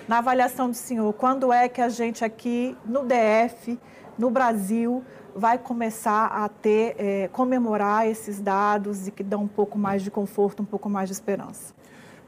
Na 0.08 0.18
avaliação 0.20 0.70
do 0.70 0.76
senhor, 0.76 1.14
quando 1.14 1.52
é 1.52 1.70
que 1.70 1.82
a 1.82 1.90
gente 1.90 2.26
aqui 2.26 2.76
no 2.86 3.04
DF, 3.06 3.73
no 4.18 4.30
Brasil, 4.30 5.04
vai 5.36 5.58
começar 5.58 6.28
a 6.28 6.48
ter, 6.48 6.96
é, 6.98 7.30
comemorar 7.32 8.08
esses 8.08 8.40
dados 8.40 9.08
e 9.08 9.12
que 9.12 9.24
dão 9.24 9.44
um 9.44 9.48
pouco 9.48 9.78
mais 9.78 10.04
de 10.04 10.12
conforto, 10.12 10.62
um 10.62 10.66
pouco 10.66 10.90
mais 10.90 11.10
de 11.10 11.14
esperança? 11.14 11.74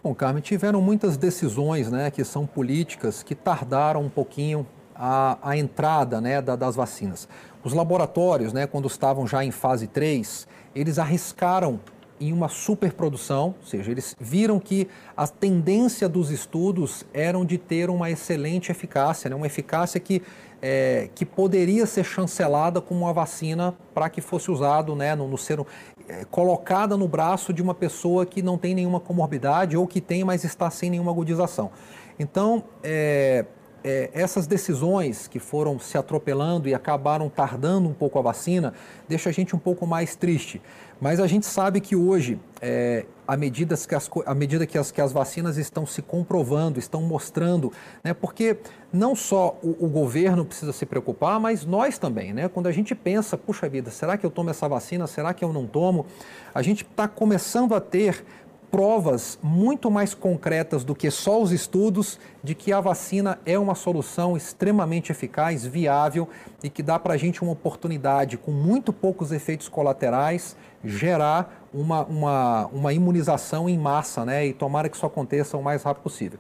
Bom, 0.04 0.14
Carmen, 0.14 0.42
tiveram 0.42 0.82
muitas 0.82 1.18
decisões 1.18 1.90
né, 1.90 2.12
que 2.12 2.24
são 2.24 2.46
políticas 2.46 3.24
que 3.24 3.34
tardaram 3.34 4.02
um 4.02 4.10
pouquinho 4.10 4.66
a, 4.96 5.38
a 5.42 5.58
entrada 5.58 6.22
né, 6.22 6.42
da, 6.42 6.56
das 6.56 6.76
vacinas. 6.76 7.28
Os 7.64 7.74
laboratórios, 7.74 8.54
né, 8.54 8.68
quando 8.68 8.88
estavam 8.88 9.26
já 9.28 9.44
em 9.44 9.52
fase 9.52 9.88
3, 9.88 10.48
eles 10.76 11.00
arriscaram 11.00 11.80
em 12.20 12.32
uma 12.32 12.48
superprodução, 12.48 13.56
ou 13.60 13.68
seja, 13.68 13.92
eles 13.92 14.16
viram 14.20 14.60
que 14.60 14.88
a 15.16 15.28
tendência 15.28 16.08
dos 16.08 16.32
estudos 16.32 17.06
eram 17.14 17.46
de 17.46 17.58
ter 17.58 17.90
uma 17.90 18.10
excelente 18.10 18.72
eficácia, 18.72 19.30
né? 19.30 19.36
uma 19.36 19.46
eficácia 19.46 20.00
que, 20.00 20.22
é, 20.62 21.10
que 21.14 21.26
poderia 21.26 21.86
ser 21.86 22.04
chancelada 22.04 22.80
como 22.80 23.02
uma 23.02 23.14
vacina 23.14 23.76
para 23.94 24.10
que 24.10 24.22
fosse 24.22 24.50
usado 24.50 24.96
né, 24.96 25.16
no, 25.16 25.28
no 25.28 25.38
ser 25.38 25.60
é, 26.08 26.24
colocada 26.26 26.96
no 26.96 27.08
braço 27.08 27.52
de 27.52 27.62
uma 27.62 27.74
pessoa 27.74 28.26
que 28.26 28.42
não 28.42 28.58
tem 28.58 28.74
nenhuma 28.74 29.00
comorbidade 29.00 29.76
ou 29.76 29.86
que 29.86 30.00
tem, 30.00 30.24
mas 30.24 30.44
está 30.44 30.70
sem 30.70 30.90
nenhuma 30.90 31.12
agudização. 31.12 31.72
Então, 32.18 32.64
é, 32.82 33.46
é, 33.86 34.10
essas 34.16 34.48
decisões 34.48 35.28
que 35.28 35.38
foram 35.38 35.80
se 35.80 35.96
atropelando 35.96 36.68
e 36.68 36.74
acabaram 36.74 37.30
tardando 37.30 37.88
um 37.88 37.94
pouco 37.94 38.18
a 38.18 38.22
vacina, 38.24 38.74
deixa 39.08 39.30
a 39.30 39.32
gente 39.32 39.56
um 39.56 39.60
pouco 39.60 39.86
mais 39.86 40.16
triste. 40.16 40.60
Mas 41.00 41.20
a 41.20 41.28
gente 41.28 41.46
sabe 41.46 41.80
que 41.80 41.96
hoje, 41.96 42.40
é, 42.60 43.06
à 43.28 43.38
medida, 43.38 43.76
que 43.78 43.94
as, 43.94 44.10
à 44.26 44.34
medida 44.34 44.66
que, 44.66 44.76
as, 44.76 44.92
que 44.92 45.00
as 45.00 45.12
vacinas 45.12 45.58
estão 45.58 45.86
se 45.86 46.02
comprovando, 46.02 46.80
estão 46.80 47.04
mostrando, 47.04 47.72
né, 48.04 48.12
porque 48.12 48.58
não 48.92 49.16
só 49.16 49.56
o, 49.62 49.86
o, 49.86 49.90
governo 49.90 50.44
precisa 50.46 50.74
se 50.74 50.86
preocupar, 50.86 51.40
mas 51.40 51.64
nós 51.64 52.00
também. 52.00 52.34
Né? 52.34 52.48
Quando 52.48 52.68
a 52.68 52.72
gente 52.72 52.96
pensa, 52.96 53.38
puxa 53.38 53.70
vida, 53.70 53.92
será 53.92 54.18
que 54.18 54.26
eu 54.26 54.32
tomo 54.32 54.50
essa 54.50 54.68
vacina? 54.68 55.06
Será 55.06 55.32
que 55.32 55.46
eu 55.46 55.54
não 55.54 55.68
tomo? 55.68 56.08
A 56.56 56.62
gente 56.64 56.84
está 56.84 57.08
começando 57.08 57.76
a 57.76 57.82
ter 57.82 58.26
provas 58.72 59.40
muito 59.42 59.90
mais 59.90 60.14
concretas 60.14 60.84
do 60.84 60.96
que 60.96 61.10
só 61.10 61.42
os 61.42 61.52
estudos 61.52 62.20
de 62.44 62.54
que 62.54 62.72
a 62.72 62.82
vacina 62.82 63.40
é 63.46 63.58
uma 63.58 63.76
solução 63.76 64.36
extremamente 64.36 65.12
eficaz, 65.12 65.66
viável 65.66 66.28
e 66.64 66.70
que 66.70 66.84
dá 66.84 67.00
para 67.00 67.14
a 67.14 67.18
gente 67.18 67.42
uma 67.42 67.52
oportunidade, 67.52 68.38
com 68.38 68.52
muito 68.52 68.92
poucos 68.92 69.32
efeitos 69.32 69.68
colaterais, 69.68 70.56
gerar 70.84 71.68
uma, 71.74 72.04
uma, 72.06 72.66
uma 72.68 72.94
imunização 72.94 73.68
em 73.68 73.78
massa, 73.78 74.26
né? 74.26 74.46
E 74.46 74.54
tomara 74.54 74.88
que 74.88 74.96
isso 74.96 75.06
aconteça 75.06 75.58
o 75.58 75.64
mais 75.64 75.84
rápido 75.84 76.04
possível. 76.04 76.40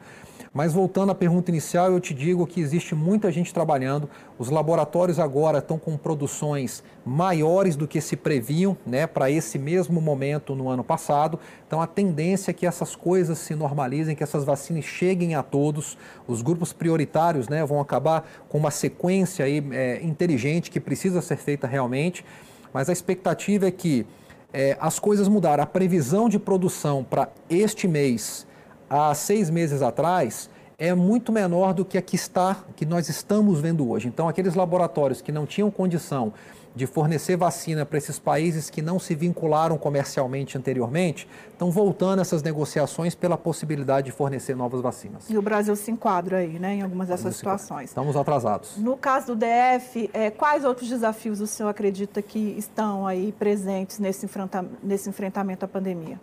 Mas 0.55 0.71
voltando 0.71 1.11
à 1.11 1.15
pergunta 1.15 1.51
inicial, 1.51 1.91
eu 1.91 1.99
te 1.99 2.13
digo 2.13 2.47
que 2.47 2.61
existe 2.61 2.95
muita 2.95 3.29
gente 3.29 3.53
trabalhando. 3.53 4.09
Os 4.39 4.49
laboratórios 4.49 5.19
agora 5.19 5.57
estão 5.57 5.77
com 5.77 5.97
produções 5.97 6.81
maiores 7.05 7.75
do 7.75 7.85
que 7.85 7.99
se 7.99 8.15
previam 8.15 8.77
né, 8.87 9.05
para 9.05 9.29
esse 9.29 9.59
mesmo 9.59 9.99
momento 9.99 10.55
no 10.55 10.69
ano 10.69 10.81
passado. 10.81 11.37
Então 11.67 11.81
a 11.81 11.87
tendência 11.87 12.51
é 12.51 12.53
que 12.53 12.65
essas 12.65 12.95
coisas 12.95 13.37
se 13.37 13.53
normalizem, 13.53 14.15
que 14.15 14.23
essas 14.23 14.45
vacinas 14.45 14.85
cheguem 14.85 15.35
a 15.35 15.43
todos. 15.43 15.97
Os 16.25 16.41
grupos 16.41 16.71
prioritários 16.71 17.49
né, 17.49 17.65
vão 17.65 17.81
acabar 17.81 18.25
com 18.47 18.57
uma 18.57 18.71
sequência 18.71 19.43
aí, 19.43 19.61
é, 19.73 20.01
inteligente 20.03 20.71
que 20.71 20.79
precisa 20.79 21.21
ser 21.21 21.35
feita 21.35 21.67
realmente. 21.67 22.23
Mas 22.71 22.89
a 22.89 22.93
expectativa 22.93 23.67
é 23.67 23.71
que 23.71 24.07
é, 24.53 24.77
as 24.79 24.99
coisas 24.99 25.27
mudaram. 25.27 25.65
A 25.65 25.67
previsão 25.67 26.29
de 26.29 26.39
produção 26.39 27.03
para 27.03 27.27
este 27.49 27.89
mês 27.89 28.47
há 28.89 29.13
seis 29.13 29.49
meses 29.49 29.81
atrás 29.81 30.49
é 30.77 30.93
muito 30.93 31.31
menor 31.31 31.73
do 31.73 31.85
que 31.85 31.97
a 31.97 32.01
que 32.01 32.15
está, 32.15 32.57
que 32.75 32.85
nós 32.85 33.07
estamos 33.07 33.61
vendo 33.61 33.89
hoje. 33.89 34.07
Então, 34.07 34.27
aqueles 34.27 34.55
laboratórios 34.55 35.21
que 35.21 35.31
não 35.31 35.45
tinham 35.45 35.71
condição 35.71 36.33
de 36.75 36.85
fornecer 36.85 37.37
vacina 37.37 37.85
para 37.85 37.97
esses 37.97 38.19
países 38.19 38.69
que 38.69 38.81
não 38.81 38.99
se 38.99 39.15
vincularam 39.15 39.77
comercialmente 39.77 40.57
anteriormente, 40.57 41.27
estão 41.49 41.71
voltando 41.71 42.21
essas 42.21 42.43
negociações 42.43 43.15
pela 43.15 43.37
possibilidade 43.37 44.07
de 44.07 44.11
fornecer 44.11 44.55
novas 44.55 44.81
vacinas. 44.81 45.29
E 45.29 45.37
o 45.37 45.41
Brasil 45.41 45.73
se 45.77 45.89
enquadra 45.89 46.39
aí, 46.39 46.59
né, 46.59 46.75
em 46.75 46.81
algumas 46.81 47.07
dessas 47.07 47.37
situações. 47.37 47.89
Estamos 47.91 48.17
atrasados. 48.17 48.75
No 48.77 48.97
caso 48.97 49.27
do 49.27 49.35
DF, 49.35 50.09
é, 50.13 50.29
quais 50.29 50.65
outros 50.65 50.89
desafios 50.89 51.39
o 51.39 51.47
senhor 51.47 51.69
acredita 51.69 52.21
que 52.21 52.55
estão 52.57 53.07
aí 53.07 53.31
presentes 53.31 53.97
nesse, 53.97 54.25
enfrenta 54.25 54.65
nesse 54.83 55.09
enfrentamento 55.09 55.63
à 55.63 55.67
pandemia? 55.69 56.19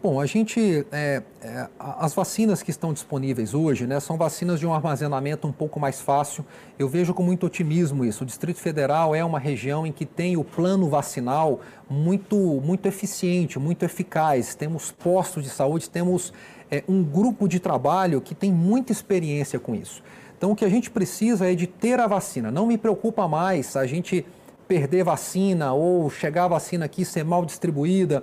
Bom, 0.00 0.20
a 0.20 0.26
gente, 0.26 0.86
é, 0.92 1.24
é, 1.42 1.68
as 1.76 2.14
vacinas 2.14 2.62
que 2.62 2.70
estão 2.70 2.92
disponíveis 2.92 3.52
hoje, 3.52 3.84
né, 3.84 3.98
são 3.98 4.16
vacinas 4.16 4.60
de 4.60 4.66
um 4.66 4.72
armazenamento 4.72 5.48
um 5.48 5.52
pouco 5.52 5.80
mais 5.80 6.00
fácil. 6.00 6.46
Eu 6.78 6.88
vejo 6.88 7.12
com 7.12 7.24
muito 7.24 7.44
otimismo 7.44 8.04
isso. 8.04 8.22
O 8.22 8.26
Distrito 8.26 8.60
Federal 8.60 9.12
é 9.12 9.24
uma 9.24 9.40
região 9.40 9.84
em 9.84 9.90
que 9.90 10.06
tem 10.06 10.36
o 10.36 10.44
plano 10.44 10.88
vacinal 10.88 11.60
muito, 11.90 12.36
muito 12.36 12.86
eficiente, 12.86 13.58
muito 13.58 13.84
eficaz. 13.84 14.54
Temos 14.54 14.92
postos 14.92 15.42
de 15.42 15.50
saúde, 15.50 15.90
temos 15.90 16.32
é, 16.70 16.84
um 16.86 17.02
grupo 17.02 17.48
de 17.48 17.58
trabalho 17.58 18.20
que 18.20 18.36
tem 18.36 18.52
muita 18.52 18.92
experiência 18.92 19.58
com 19.58 19.74
isso. 19.74 20.00
Então, 20.36 20.52
o 20.52 20.54
que 20.54 20.64
a 20.64 20.68
gente 20.68 20.92
precisa 20.92 21.50
é 21.50 21.56
de 21.56 21.66
ter 21.66 21.98
a 21.98 22.06
vacina. 22.06 22.52
Não 22.52 22.68
me 22.68 22.78
preocupa 22.78 23.26
mais 23.26 23.74
a 23.74 23.84
gente 23.84 24.24
perder 24.68 25.02
vacina 25.02 25.72
ou 25.72 26.08
chegar 26.08 26.44
a 26.44 26.48
vacina 26.48 26.84
aqui 26.84 27.04
ser 27.04 27.24
mal 27.24 27.44
distribuída 27.44 28.22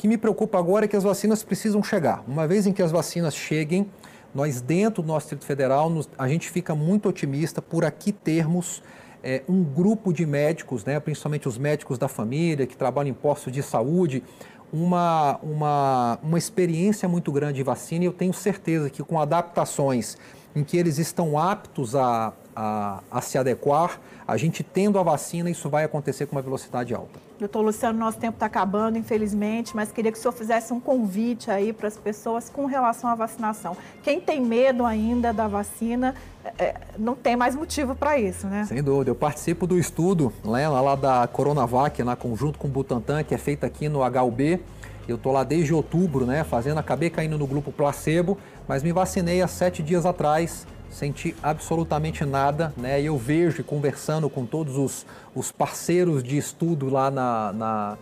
que 0.00 0.08
me 0.08 0.16
preocupa 0.16 0.58
agora 0.58 0.86
é 0.86 0.88
que 0.88 0.96
as 0.96 1.02
vacinas 1.02 1.42
precisam 1.42 1.82
chegar. 1.82 2.24
Uma 2.26 2.46
vez 2.46 2.66
em 2.66 2.72
que 2.72 2.82
as 2.82 2.90
vacinas 2.90 3.36
cheguem, 3.36 3.86
nós 4.34 4.58
dentro 4.58 5.02
do 5.02 5.08
nosso 5.08 5.26
Distrito 5.26 5.44
Federal, 5.44 5.92
a 6.16 6.26
gente 6.26 6.48
fica 6.48 6.74
muito 6.74 7.06
otimista 7.06 7.60
por 7.60 7.84
aqui 7.84 8.10
termos 8.10 8.82
é, 9.22 9.42
um 9.46 9.62
grupo 9.62 10.10
de 10.10 10.24
médicos, 10.24 10.86
né, 10.86 10.98
principalmente 10.98 11.46
os 11.46 11.58
médicos 11.58 11.98
da 11.98 12.08
família, 12.08 12.66
que 12.66 12.78
trabalham 12.78 13.10
em 13.10 13.12
postos 13.12 13.52
de 13.52 13.62
saúde, 13.62 14.22
uma, 14.72 15.38
uma, 15.42 16.18
uma 16.22 16.38
experiência 16.38 17.06
muito 17.06 17.30
grande 17.30 17.56
de 17.56 17.62
vacina 17.62 18.04
e 18.04 18.06
eu 18.06 18.12
tenho 18.14 18.32
certeza 18.32 18.88
que 18.88 19.02
com 19.02 19.20
adaptações 19.20 20.16
em 20.56 20.64
que 20.64 20.78
eles 20.78 20.96
estão 20.96 21.38
aptos 21.38 21.94
a, 21.94 22.32
a, 22.56 23.02
a 23.10 23.20
se 23.20 23.36
adequar, 23.36 24.00
a 24.30 24.36
gente 24.36 24.62
tendo 24.62 24.96
a 24.96 25.02
vacina, 25.02 25.50
isso 25.50 25.68
vai 25.68 25.82
acontecer 25.82 26.24
com 26.24 26.36
uma 26.36 26.42
velocidade 26.42 26.94
alta. 26.94 27.18
Doutor 27.36 27.62
Luciano, 27.62 27.98
nosso 27.98 28.16
tempo 28.16 28.34
está 28.34 28.46
acabando, 28.46 28.96
infelizmente, 28.96 29.74
mas 29.74 29.90
queria 29.90 30.12
que 30.12 30.18
o 30.18 30.20
senhor 30.20 30.32
fizesse 30.32 30.72
um 30.72 30.78
convite 30.78 31.50
aí 31.50 31.72
para 31.72 31.88
as 31.88 31.96
pessoas 31.96 32.48
com 32.48 32.64
relação 32.64 33.10
à 33.10 33.16
vacinação. 33.16 33.76
Quem 34.04 34.20
tem 34.20 34.40
medo 34.40 34.86
ainda 34.86 35.32
da 35.32 35.48
vacina, 35.48 36.14
é, 36.56 36.76
não 36.96 37.16
tem 37.16 37.34
mais 37.34 37.56
motivo 37.56 37.96
para 37.96 38.20
isso, 38.20 38.46
né? 38.46 38.66
Sem 38.66 38.80
dúvida. 38.80 39.10
Eu 39.10 39.16
participo 39.16 39.66
do 39.66 39.76
estudo 39.76 40.32
né, 40.44 40.68
lá 40.68 40.94
da 40.94 41.26
Coronavac, 41.26 42.00
na 42.04 42.14
conjunto 42.14 42.56
com 42.56 42.68
o 42.68 42.70
Butantan, 42.70 43.24
que 43.24 43.34
é 43.34 43.38
feito 43.38 43.66
aqui 43.66 43.88
no 43.88 44.00
HUB. 44.04 44.60
Eu 45.08 45.16
estou 45.16 45.32
lá 45.32 45.42
desde 45.42 45.74
outubro, 45.74 46.24
né, 46.24 46.44
fazendo, 46.44 46.78
acabei 46.78 47.10
caindo 47.10 47.36
no 47.36 47.48
grupo 47.48 47.72
placebo, 47.72 48.38
mas 48.68 48.84
me 48.84 48.92
vacinei 48.92 49.42
há 49.42 49.48
sete 49.48 49.82
dias 49.82 50.06
atrás 50.06 50.68
senti 50.90 51.34
absolutamente 51.42 52.24
nada, 52.24 52.74
né? 52.76 53.00
E 53.00 53.06
eu 53.06 53.16
vejo, 53.16 53.62
conversando 53.62 54.28
com 54.28 54.44
todos 54.44 54.76
os, 54.76 55.06
os 55.34 55.52
parceiros 55.52 56.22
de 56.22 56.36
estudo 56.36 56.90
lá 56.90 57.10
na, 57.10 57.52
na, 57.52 57.98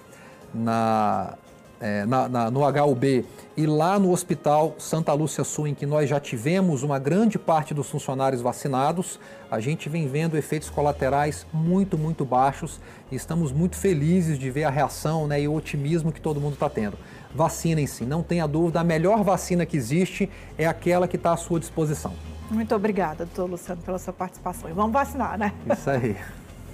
na, 0.55 1.35
é, 1.81 2.07
na, 2.07 2.51
no 2.51 2.61
HUB 2.67 3.27
e 3.57 3.67
lá 3.67 3.99
no 3.99 4.11
Hospital 4.11 4.75
Santa 4.79 5.13
Lúcia 5.13 5.45
Sul, 5.45 5.69
em 5.69 5.75
que 5.75 5.85
nós 5.85 6.09
já 6.09 6.19
tivemos 6.19 6.83
uma 6.83 6.99
grande 6.99 7.39
parte 7.39 7.75
dos 7.75 7.91
funcionários 7.91 8.41
vacinados, 8.41 9.21
a 9.51 9.61
gente 9.61 9.89
vem 9.89 10.09
vendo 10.09 10.37
efeitos 10.37 10.71
colaterais 10.71 11.47
muito, 11.53 11.99
muito 11.99 12.25
baixos 12.25 12.81
e 13.13 13.17
estamos 13.17 13.53
muito 13.53 13.77
felizes 13.77 14.39
de 14.39 14.51
ver 14.51 14.65
a 14.65 14.71
reação 14.71 15.27
né, 15.27 15.43
e 15.43 15.49
o 15.49 15.55
otimismo 15.55 16.11
que 16.11 16.21
todo 16.21 16.41
mundo 16.41 16.55
está 16.55 16.71
tendo. 16.71 16.97
Vacinem-se, 17.35 18.05
não 18.05 18.23
tenha 18.23 18.47
dúvida, 18.47 18.81
a 18.81 18.85
melhor 18.85 19.23
vacina 19.23 19.67
que 19.67 19.77
existe 19.77 20.31
é 20.57 20.67
aquela 20.67 21.07
que 21.07 21.17
está 21.17 21.33
à 21.33 21.37
sua 21.37 21.61
disposição. 21.61 22.15
Muito 22.51 22.75
obrigada, 22.75 23.27
doutor 23.27 23.51
Luciano, 23.51 23.83
pela 23.83 23.99
sua 23.99 24.13
participação. 24.13 24.71
E 24.71 24.73
vamos 24.73 24.93
vacinar, 24.93 25.39
né? 25.39 25.53
Isso 25.71 25.91
aí. 25.91 26.17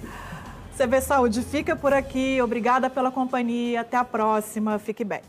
CV 0.77 1.01
Saúde 1.01 1.41
fica 1.41 1.75
por 1.75 1.93
aqui. 1.93 2.41
Obrigada 2.41 2.89
pela 2.89 3.11
companhia. 3.11 3.81
Até 3.81 3.97
a 3.97 4.03
próxima. 4.03 4.77
Fique 4.79 5.03
bem. 5.03 5.21